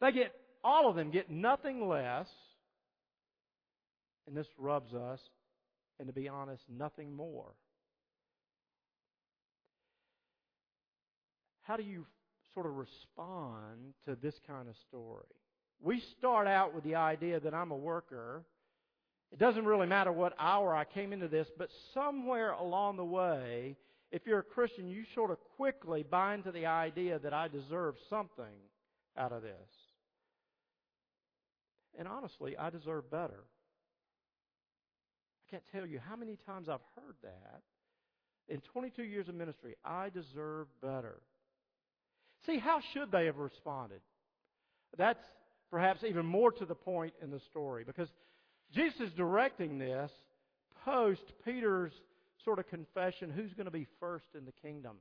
They 0.00 0.12
get, 0.12 0.32
all 0.64 0.88
of 0.88 0.96
them 0.96 1.10
get 1.10 1.30
nothing 1.30 1.86
less, 1.86 2.28
and 4.26 4.36
this 4.36 4.46
rubs 4.58 4.94
us, 4.94 5.20
and 5.98 6.06
to 6.06 6.14
be 6.14 6.28
honest, 6.28 6.62
nothing 6.70 7.14
more. 7.14 7.52
How 11.62 11.76
do 11.76 11.82
you 11.82 12.06
sort 12.54 12.66
of 12.66 12.76
respond 12.76 13.94
to 14.06 14.16
this 14.16 14.34
kind 14.46 14.68
of 14.68 14.76
story? 14.88 15.24
We 15.82 16.00
start 16.18 16.46
out 16.46 16.74
with 16.74 16.84
the 16.84 16.96
idea 16.96 17.40
that 17.40 17.54
I'm 17.54 17.70
a 17.70 17.76
worker. 17.76 18.44
It 19.32 19.38
doesn't 19.38 19.64
really 19.64 19.86
matter 19.86 20.12
what 20.12 20.34
hour 20.38 20.74
I 20.74 20.84
came 20.84 21.12
into 21.12 21.28
this, 21.28 21.48
but 21.56 21.70
somewhere 21.94 22.50
along 22.52 22.96
the 22.96 23.04
way, 23.04 23.76
if 24.10 24.26
you're 24.26 24.40
a 24.40 24.44
Christian, 24.44 24.88
you 24.88 25.04
sort 25.14 25.30
of 25.30 25.38
quickly 25.56 26.02
buy 26.02 26.34
into 26.34 26.52
the 26.52 26.66
idea 26.66 27.18
that 27.20 27.32
I 27.32 27.48
deserve 27.48 27.94
something 28.08 28.44
out 29.16 29.32
of 29.32 29.42
this. 29.42 29.52
And 31.98 32.08
honestly, 32.08 32.56
I 32.56 32.70
deserve 32.70 33.10
better. 33.10 33.44
I 35.46 35.50
can't 35.50 35.62
tell 35.72 35.86
you 35.86 35.98
how 35.98 36.16
many 36.16 36.36
times 36.46 36.68
I've 36.68 36.80
heard 36.96 37.16
that. 37.22 37.62
In 38.48 38.60
22 38.72 39.04
years 39.04 39.28
of 39.28 39.34
ministry, 39.34 39.76
I 39.84 40.10
deserve 40.10 40.66
better. 40.82 41.20
See, 42.46 42.58
how 42.58 42.80
should 42.92 43.12
they 43.12 43.26
have 43.26 43.38
responded? 43.38 44.00
That's 44.96 45.22
perhaps 45.70 46.02
even 46.04 46.26
more 46.26 46.52
to 46.52 46.64
the 46.64 46.74
point 46.74 47.14
in 47.22 47.30
the 47.30 47.40
story 47.50 47.84
because 47.84 48.08
Jesus 48.74 49.00
is 49.00 49.12
directing 49.12 49.78
this 49.78 50.10
post 50.84 51.22
Peter's 51.44 51.92
sort 52.44 52.58
of 52.58 52.68
confession 52.68 53.30
who's 53.30 53.52
going 53.54 53.66
to 53.66 53.70
be 53.70 53.86
first 53.98 54.26
in 54.36 54.44
the 54.44 54.52
kingdom. 54.62 54.96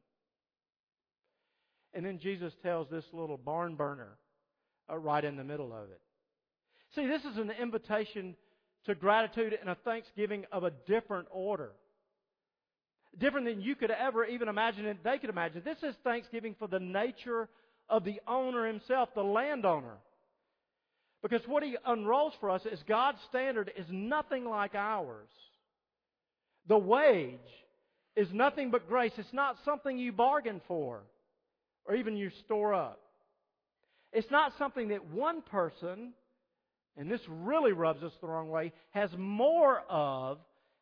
And 1.94 2.06
then 2.06 2.20
Jesus 2.20 2.54
tells 2.62 2.90
this 2.90 3.06
little 3.14 3.38
barn 3.38 3.76
burner 3.76 4.18
uh, 4.90 4.98
right 4.98 5.24
in 5.24 5.38
the 5.38 5.44
middle 5.44 5.74
of 5.74 5.90
it. 5.90 6.02
See, 6.96 7.08
this 7.08 7.24
is 7.24 7.38
an 7.38 7.52
invitation 7.62 8.36
to 8.86 8.96
gratitude 8.96 9.58
and 9.60 9.70
a 9.70 9.76
thanksgiving 9.76 10.46
of 10.52 10.64
a 10.64 10.72
different 10.88 11.28
order. 11.32 11.72
Different 13.18 13.48
than 13.48 13.62
you 13.62 13.76
could 13.76 13.92
ever 13.92 14.26
even 14.26 14.48
imagine 14.48 14.86
and 14.86 15.00
they 15.04 15.18
could 15.18 15.30
imagine. 15.30 15.62
This 15.66 15.82
is 15.84 15.96
thanksgiving 16.04 16.56
for 16.60 16.68
the 16.68 16.80
nature 16.80 17.50
of 17.90 18.04
the 18.04 18.22
owner 18.28 18.68
himself, 18.68 19.10
the 19.16 19.24
landowner. 19.24 19.98
Because 21.22 21.42
what 21.48 21.64
he 21.64 21.76
unrolls 21.86 22.34
for 22.40 22.50
us 22.50 22.62
is 22.72 22.80
God's 22.88 23.18
standard 23.30 23.72
is 23.76 23.86
nothing 23.90 24.46
like 24.46 24.76
ours. 24.76 25.28
The 26.68 26.78
wage 26.78 27.40
is 28.16 28.32
nothing 28.32 28.72
but 28.72 28.88
grace. 28.88 29.12
It's 29.18 29.34
not 29.34 29.58
something 29.66 29.98
you 29.98 30.12
bargain 30.12 30.62
for 30.68 31.02
or 31.86 31.96
even 31.96 32.16
you 32.16 32.30
store 32.46 32.74
up. 32.74 33.02
It's 34.14 34.30
not 34.32 34.54
something 34.58 34.90
that 34.90 35.06
one 35.08 35.42
person, 35.42 36.14
and 36.96 37.12
this 37.12 37.22
really 37.28 37.74
rubs 37.74 38.04
us 38.04 38.14
the 38.22 38.28
wrong 38.28 38.50
way, 38.50 38.72
has 38.92 39.10
more 39.18 39.82
of 39.90 40.38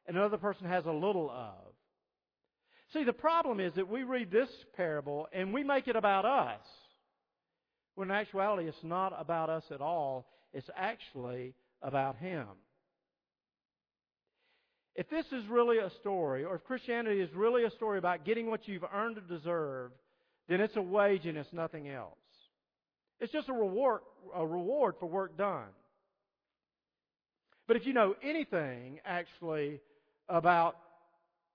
and 0.07 0.15
another 0.15 0.37
person 0.37 0.67
has 0.67 0.85
a 0.85 0.91
little 0.91 1.29
of. 1.29 1.66
See, 2.93 3.03
the 3.03 3.13
problem 3.13 3.59
is 3.59 3.73
that 3.75 3.89
we 3.89 4.03
read 4.03 4.31
this 4.31 4.49
parable 4.75 5.27
and 5.33 5.53
we 5.53 5.63
make 5.63 5.87
it 5.87 5.95
about 5.95 6.25
us. 6.25 6.61
When 7.95 8.09
in 8.09 8.15
actuality, 8.15 8.67
it's 8.67 8.83
not 8.83 9.13
about 9.19 9.49
us 9.49 9.63
at 9.71 9.81
all. 9.81 10.27
It's 10.53 10.69
actually 10.75 11.53
about 11.81 12.15
Him. 12.17 12.47
If 14.95 15.09
this 15.09 15.25
is 15.31 15.45
really 15.47 15.77
a 15.77 15.91
story, 15.99 16.43
or 16.43 16.55
if 16.55 16.63
Christianity 16.63 17.19
is 17.21 17.29
really 17.33 17.65
a 17.65 17.71
story 17.71 17.97
about 17.97 18.25
getting 18.25 18.49
what 18.49 18.67
you've 18.67 18.85
earned 18.93 19.17
or 19.17 19.21
deserved, 19.21 19.93
then 20.47 20.61
it's 20.61 20.75
a 20.75 20.81
wage 20.81 21.25
and 21.25 21.37
it's 21.37 21.51
nothing 21.51 21.89
else. 21.89 22.15
It's 23.19 23.31
just 23.31 23.49
a 23.49 23.53
reward, 23.53 24.01
a 24.33 24.45
reward 24.45 24.95
for 24.99 25.07
work 25.07 25.37
done. 25.37 25.67
But 27.67 27.77
if 27.77 27.85
you 27.85 27.93
know 27.93 28.15
anything, 28.23 28.99
actually, 29.05 29.81
about 30.29 30.77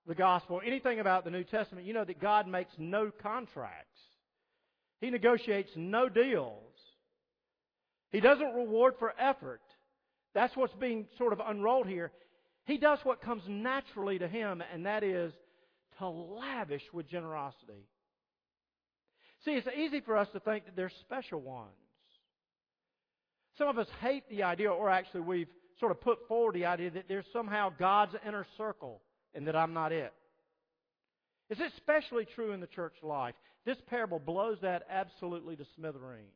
the 0.07 0.15
gospel, 0.15 0.61
anything 0.65 0.99
about 0.99 1.23
the 1.23 1.31
New 1.31 1.43
Testament, 1.43 1.85
you 1.87 1.93
know 1.93 2.03
that 2.03 2.19
God 2.19 2.47
makes 2.47 2.73
no 2.77 3.11
contracts. 3.21 3.99
He 4.99 5.09
negotiates 5.09 5.71
no 5.75 6.09
deals. 6.09 6.59
He 8.11 8.19
doesn't 8.19 8.53
reward 8.53 8.95
for 8.99 9.13
effort. 9.19 9.61
That's 10.33 10.55
what's 10.55 10.73
being 10.75 11.07
sort 11.17 11.33
of 11.33 11.41
unrolled 11.45 11.87
here. 11.87 12.11
He 12.65 12.77
does 12.77 12.99
what 13.03 13.21
comes 13.21 13.43
naturally 13.47 14.19
to 14.19 14.27
him, 14.27 14.63
and 14.73 14.85
that 14.85 15.03
is 15.03 15.33
to 15.99 16.07
lavish 16.07 16.83
with 16.93 17.09
generosity. 17.09 17.87
See, 19.45 19.51
it's 19.51 19.67
easy 19.75 20.01
for 20.01 20.17
us 20.17 20.27
to 20.33 20.39
think 20.39 20.65
that 20.65 20.75
they're 20.75 20.91
special 21.01 21.41
ones. 21.41 21.71
Some 23.57 23.67
of 23.67 23.77
us 23.77 23.87
hate 24.01 24.27
the 24.29 24.43
idea, 24.43 24.71
or 24.71 24.89
actually 24.89 25.21
we've 25.21 25.49
sort 25.79 25.91
of 25.91 26.01
put 26.01 26.27
forward 26.27 26.55
the 26.55 26.65
idea 26.65 26.91
that 26.91 27.05
there's 27.07 27.25
somehow 27.33 27.71
God's 27.77 28.15
inner 28.25 28.45
circle 28.57 29.01
and 29.33 29.47
that 29.47 29.55
I'm 29.55 29.73
not 29.73 29.91
it. 29.91 30.13
It's 31.49 31.61
especially 31.75 32.25
true 32.35 32.51
in 32.51 32.59
the 32.59 32.67
church 32.67 32.93
life. 33.01 33.35
This 33.65 33.77
parable 33.87 34.19
blows 34.19 34.57
that 34.61 34.83
absolutely 34.89 35.55
to 35.55 35.65
smithereens. 35.75 36.27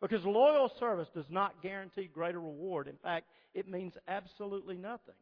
Because 0.00 0.24
loyal 0.24 0.70
service 0.78 1.08
does 1.14 1.26
not 1.28 1.62
guarantee 1.62 2.08
greater 2.12 2.40
reward. 2.40 2.86
In 2.86 2.96
fact, 3.02 3.26
it 3.54 3.68
means 3.68 3.94
absolutely 4.06 4.76
nothing. 4.76 5.14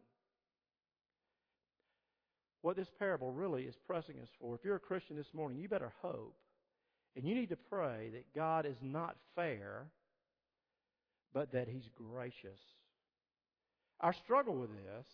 What 2.62 2.76
this 2.76 2.88
parable 2.98 3.30
really 3.32 3.62
is 3.62 3.74
pressing 3.86 4.18
us 4.20 4.28
for, 4.40 4.54
if 4.54 4.64
you're 4.64 4.76
a 4.76 4.80
Christian 4.80 5.16
this 5.16 5.32
morning, 5.32 5.58
you 5.58 5.68
better 5.68 5.92
hope 6.02 6.34
and 7.16 7.24
you 7.24 7.34
need 7.34 7.48
to 7.48 7.56
pray 7.56 8.10
that 8.12 8.34
God 8.34 8.66
is 8.66 8.76
not 8.82 9.16
fair, 9.34 9.86
but 11.32 11.52
that 11.52 11.66
He's 11.66 11.88
gracious. 11.96 12.60
Our 14.00 14.12
struggle 14.12 14.54
with 14.54 14.70
this, 14.70 15.06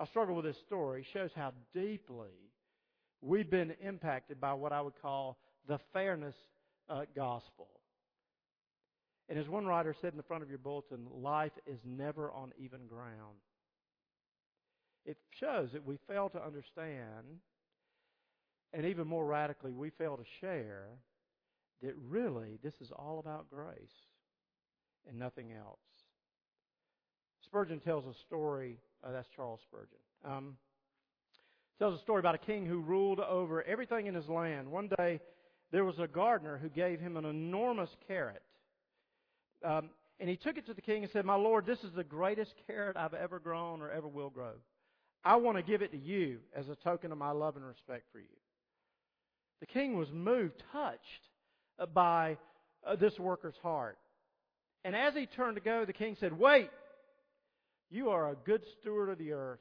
our 0.00 0.06
struggle 0.06 0.34
with 0.34 0.44
this 0.44 0.58
story, 0.66 1.06
shows 1.12 1.30
how 1.34 1.52
deeply 1.72 2.32
we've 3.20 3.50
been 3.50 3.74
impacted 3.82 4.40
by 4.40 4.52
what 4.52 4.72
I 4.72 4.80
would 4.80 5.00
call 5.00 5.38
the 5.68 5.78
fairness 5.92 6.34
uh, 6.88 7.02
gospel. 7.14 7.68
And 9.28 9.38
as 9.38 9.48
one 9.48 9.66
writer 9.66 9.94
said 10.00 10.12
in 10.12 10.16
the 10.16 10.22
front 10.22 10.42
of 10.42 10.50
your 10.50 10.58
bulletin, 10.58 11.06
life 11.10 11.52
is 11.66 11.78
never 11.84 12.30
on 12.30 12.52
even 12.58 12.86
ground. 12.86 13.38
It 15.06 15.16
shows 15.38 15.70
that 15.72 15.84
we 15.84 15.98
fail 16.08 16.28
to 16.30 16.44
understand, 16.44 17.40
and 18.72 18.86
even 18.86 19.06
more 19.06 19.24
radically, 19.26 19.72
we 19.72 19.90
fail 19.90 20.16
to 20.16 20.24
share 20.40 20.88
that 21.82 21.94
really 22.08 22.58
this 22.62 22.74
is 22.80 22.90
all 22.90 23.18
about 23.18 23.50
grace 23.50 23.76
and 25.08 25.18
nothing 25.18 25.52
else. 25.52 25.78
Spurgeon 27.44 27.80
tells 27.80 28.06
a 28.06 28.18
story, 28.26 28.78
uh, 29.04 29.12
that's 29.12 29.28
Charles 29.34 29.60
Spurgeon. 29.62 29.98
Um, 30.24 30.56
tells 31.78 31.98
a 31.98 32.02
story 32.02 32.20
about 32.20 32.34
a 32.34 32.38
king 32.38 32.66
who 32.66 32.80
ruled 32.80 33.20
over 33.20 33.62
everything 33.62 34.06
in 34.06 34.14
his 34.14 34.28
land. 34.28 34.70
One 34.70 34.88
day, 34.98 35.20
there 35.72 35.84
was 35.84 35.98
a 35.98 36.06
gardener 36.06 36.58
who 36.58 36.68
gave 36.68 37.00
him 37.00 37.16
an 37.16 37.24
enormous 37.24 37.90
carrot. 38.06 38.42
Um, 39.64 39.90
and 40.20 40.28
he 40.28 40.36
took 40.36 40.56
it 40.56 40.66
to 40.66 40.74
the 40.74 40.80
king 40.80 41.02
and 41.02 41.12
said, 41.12 41.24
My 41.24 41.34
lord, 41.34 41.66
this 41.66 41.80
is 41.80 41.92
the 41.94 42.04
greatest 42.04 42.54
carrot 42.66 42.96
I've 42.96 43.14
ever 43.14 43.38
grown 43.38 43.82
or 43.82 43.90
ever 43.90 44.06
will 44.06 44.30
grow. 44.30 44.52
I 45.24 45.36
want 45.36 45.56
to 45.56 45.62
give 45.62 45.82
it 45.82 45.90
to 45.92 45.98
you 45.98 46.38
as 46.54 46.68
a 46.68 46.76
token 46.76 47.10
of 47.10 47.18
my 47.18 47.30
love 47.30 47.56
and 47.56 47.64
respect 47.64 48.04
for 48.12 48.18
you. 48.18 48.26
The 49.60 49.66
king 49.66 49.96
was 49.96 50.08
moved, 50.12 50.62
touched 50.72 51.88
by 51.92 52.36
uh, 52.86 52.96
this 52.96 53.18
worker's 53.18 53.56
heart. 53.62 53.98
And 54.84 54.94
as 54.94 55.14
he 55.14 55.26
turned 55.26 55.56
to 55.56 55.62
go, 55.62 55.84
the 55.84 55.94
king 55.94 56.16
said, 56.20 56.38
Wait, 56.38 56.70
you 57.94 58.10
are 58.10 58.30
a 58.30 58.34
good 58.34 58.62
steward 58.80 59.10
of 59.10 59.18
the 59.18 59.32
earth. 59.32 59.60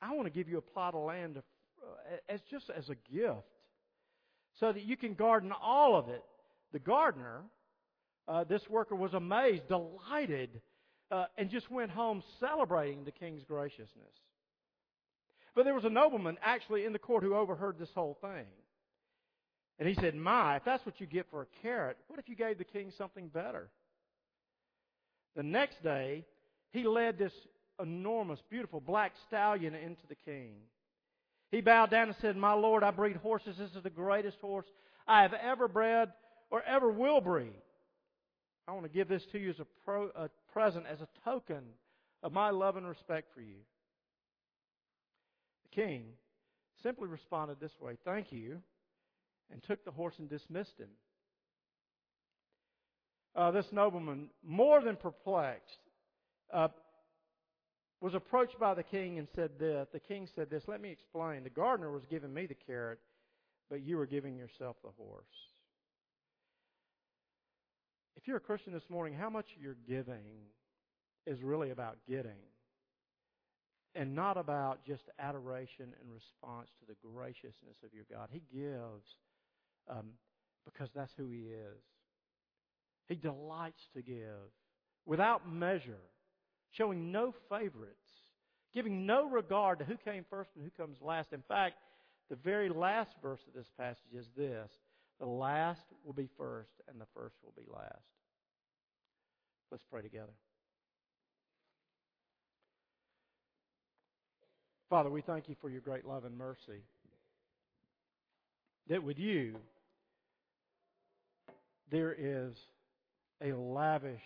I 0.00 0.14
want 0.14 0.26
to 0.26 0.30
give 0.30 0.48
you 0.48 0.58
a 0.58 0.62
plot 0.62 0.94
of 0.94 1.04
land 1.04 1.38
uh, 1.38 2.16
as 2.28 2.40
just 2.50 2.70
as 2.70 2.88
a 2.88 2.96
gift 3.12 3.46
so 4.58 4.72
that 4.72 4.82
you 4.82 4.96
can 4.96 5.14
garden 5.14 5.52
all 5.62 5.96
of 5.96 6.08
it. 6.08 6.22
The 6.72 6.78
gardener, 6.78 7.42
uh, 8.28 8.44
this 8.44 8.62
worker 8.68 8.94
was 8.94 9.14
amazed, 9.14 9.68
delighted, 9.68 10.60
uh, 11.10 11.26
and 11.36 11.50
just 11.50 11.70
went 11.70 11.90
home 11.90 12.22
celebrating 12.40 13.04
the 13.04 13.10
king's 13.10 13.44
graciousness. 13.44 14.14
But 15.54 15.64
there 15.64 15.74
was 15.74 15.84
a 15.84 15.90
nobleman 15.90 16.38
actually 16.42 16.84
in 16.84 16.92
the 16.92 16.98
court 16.98 17.22
who 17.22 17.34
overheard 17.34 17.78
this 17.78 17.90
whole 17.94 18.16
thing. 18.20 18.46
And 19.78 19.88
he 19.88 19.94
said, 19.94 20.14
My, 20.14 20.56
if 20.56 20.64
that's 20.64 20.84
what 20.86 21.00
you 21.00 21.06
get 21.06 21.26
for 21.30 21.42
a 21.42 21.46
carrot, 21.62 21.98
what 22.08 22.18
if 22.18 22.28
you 22.28 22.36
gave 22.36 22.58
the 22.58 22.64
king 22.64 22.92
something 22.96 23.28
better? 23.28 23.68
The 25.36 25.42
next 25.42 25.82
day, 25.82 26.24
he 26.72 26.84
led 26.84 27.18
this 27.18 27.32
enormous, 27.80 28.40
beautiful 28.50 28.80
black 28.80 29.12
stallion 29.26 29.74
into 29.74 30.06
the 30.08 30.14
king. 30.14 30.54
He 31.50 31.60
bowed 31.60 31.90
down 31.90 32.08
and 32.08 32.16
said, 32.20 32.36
My 32.36 32.54
Lord, 32.54 32.82
I 32.82 32.90
breed 32.90 33.16
horses. 33.16 33.56
This 33.58 33.70
is 33.76 33.82
the 33.82 33.90
greatest 33.90 34.38
horse 34.40 34.66
I 35.06 35.22
have 35.22 35.34
ever 35.34 35.68
bred 35.68 36.12
or 36.50 36.62
ever 36.62 36.90
will 36.90 37.20
breed. 37.20 37.60
I 38.66 38.72
want 38.72 38.84
to 38.84 38.92
give 38.92 39.08
this 39.08 39.24
to 39.32 39.38
you 39.38 39.50
as 39.50 39.60
a, 39.60 39.66
pro, 39.84 40.10
a 40.14 40.30
present, 40.52 40.86
as 40.90 41.00
a 41.00 41.08
token 41.24 41.62
of 42.22 42.32
my 42.32 42.50
love 42.50 42.76
and 42.76 42.86
respect 42.86 43.34
for 43.34 43.40
you. 43.40 43.56
The 45.64 45.82
king 45.82 46.04
simply 46.82 47.08
responded 47.08 47.58
this 47.60 47.72
way 47.80 47.98
Thank 48.04 48.32
you, 48.32 48.62
and 49.50 49.62
took 49.62 49.84
the 49.84 49.90
horse 49.90 50.14
and 50.18 50.28
dismissed 50.28 50.78
him. 50.78 50.88
Uh, 53.34 53.50
this 53.50 53.66
nobleman, 53.72 54.28
more 54.46 54.80
than 54.80 54.96
perplexed, 54.96 55.78
uh, 56.52 56.68
was 58.00 58.14
approached 58.14 58.58
by 58.58 58.74
the 58.74 58.82
king 58.82 59.18
and 59.18 59.28
said 59.34 59.50
this. 59.58 59.86
The 59.92 60.00
king 60.00 60.28
said 60.34 60.50
this, 60.50 60.64
let 60.66 60.80
me 60.80 60.90
explain. 60.90 61.44
The 61.44 61.50
gardener 61.50 61.90
was 61.90 62.02
giving 62.10 62.34
me 62.34 62.46
the 62.46 62.56
carrot, 62.66 62.98
but 63.70 63.82
you 63.82 63.96
were 63.96 64.06
giving 64.06 64.36
yourself 64.36 64.76
the 64.82 64.90
horse. 64.96 65.24
If 68.16 68.26
you're 68.26 68.36
a 68.36 68.40
Christian 68.40 68.72
this 68.72 68.88
morning, 68.90 69.14
how 69.14 69.30
much 69.30 69.46
you're 69.60 69.76
giving 69.88 70.24
is 71.26 71.42
really 71.42 71.70
about 71.70 71.98
getting 72.08 72.38
and 73.94 74.14
not 74.14 74.36
about 74.36 74.84
just 74.86 75.02
adoration 75.18 75.92
and 76.00 76.12
response 76.12 76.68
to 76.80 76.86
the 76.86 76.94
graciousness 77.14 77.76
of 77.84 77.90
your 77.94 78.04
God. 78.10 78.28
He 78.32 78.42
gives 78.52 79.04
um, 79.88 80.10
because 80.64 80.88
that's 80.94 81.12
who 81.16 81.28
He 81.28 81.48
is. 81.50 81.82
He 83.08 83.14
delights 83.14 83.82
to 83.94 84.02
give 84.02 84.50
without 85.04 85.50
measure 85.50 86.00
showing 86.72 87.12
no 87.12 87.34
favorites, 87.48 87.96
giving 88.74 89.06
no 89.06 89.28
regard 89.28 89.78
to 89.78 89.84
who 89.84 89.96
came 89.96 90.24
first 90.28 90.50
and 90.54 90.64
who 90.64 90.70
comes 90.82 90.98
last. 91.00 91.32
In 91.32 91.42
fact, 91.48 91.76
the 92.30 92.36
very 92.36 92.68
last 92.68 93.10
verse 93.22 93.40
of 93.46 93.54
this 93.54 93.70
passage 93.78 94.14
is 94.16 94.26
this 94.36 94.70
the 95.20 95.26
last 95.26 95.84
will 96.04 96.14
be 96.14 96.28
first, 96.36 96.72
and 96.88 97.00
the 97.00 97.06
first 97.14 97.36
will 97.44 97.52
be 97.56 97.70
last. 97.72 98.02
Let's 99.70 99.84
pray 99.90 100.02
together. 100.02 100.32
Father, 104.90 105.10
we 105.10 105.22
thank 105.22 105.48
you 105.48 105.56
for 105.60 105.70
your 105.70 105.80
great 105.80 106.04
love 106.04 106.24
and 106.24 106.36
mercy. 106.36 106.82
That 108.88 109.02
with 109.02 109.18
you, 109.18 109.56
there 111.90 112.12
is 112.12 112.54
a 113.40 113.52
lavish 113.52 114.20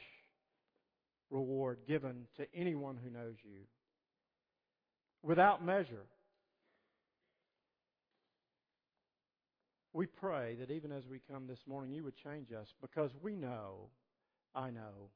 reward 1.31 1.79
given 1.87 2.27
to 2.37 2.47
anyone 2.55 2.99
who 3.03 3.11
knows 3.11 3.35
you 3.43 3.61
without 5.23 5.65
measure. 5.65 6.07
We 9.93 10.07
pray 10.07 10.57
that 10.61 10.71
even 10.71 10.93
as 10.93 11.05
we 11.07 11.21
come 11.31 11.47
this 11.47 11.61
morning, 11.67 11.93
you 11.93 12.05
would 12.05 12.17
change 12.17 12.53
us 12.53 12.69
because 12.81 13.11
we 13.23 13.35
know, 13.35 13.89
I 14.55 14.71
know, 14.71 15.11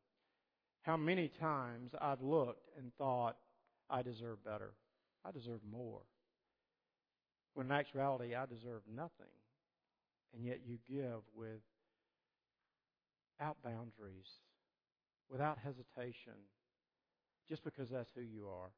how 0.83 0.97
many 0.97 1.29
times 1.29 1.91
I've 2.01 2.23
looked 2.23 2.69
and 2.79 2.91
thought, 2.97 3.37
I 3.91 4.03
deserve 4.03 4.43
better. 4.45 4.73
I 5.25 5.33
deserve 5.33 5.61
more. 5.71 6.01
When 7.55 7.67
in 7.67 7.73
actuality, 7.73 8.35
I 8.35 8.47
deserve 8.47 8.83
nothing. 8.91 9.11
And 10.35 10.47
yet 10.47 10.61
you 10.65 10.79
give 10.89 11.21
with 11.35 11.61
out 13.41 13.57
boundaries 13.63 14.29
without 15.31 15.59
hesitation 15.59 16.35
just 17.49 17.65
because 17.65 17.89
that's 17.89 18.11
who 18.15 18.23
you 18.23 18.47
are. 18.49 18.71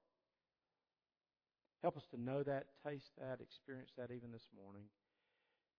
Help 1.83 1.97
us 1.97 2.07
to 2.11 2.21
know 2.21 2.43
that, 2.43 2.67
taste 2.87 3.11
that, 3.19 3.41
experience 3.41 3.91
that 3.99 4.11
even 4.15 4.31
this 4.31 4.47
morning. 4.57 4.85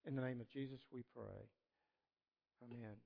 In 0.05 0.15
the 0.15 0.21
name 0.21 0.41
of 0.41 0.49
Jesus, 0.49 0.81
we 0.91 1.03
pray. 1.15 1.47
Amen. 2.61 2.97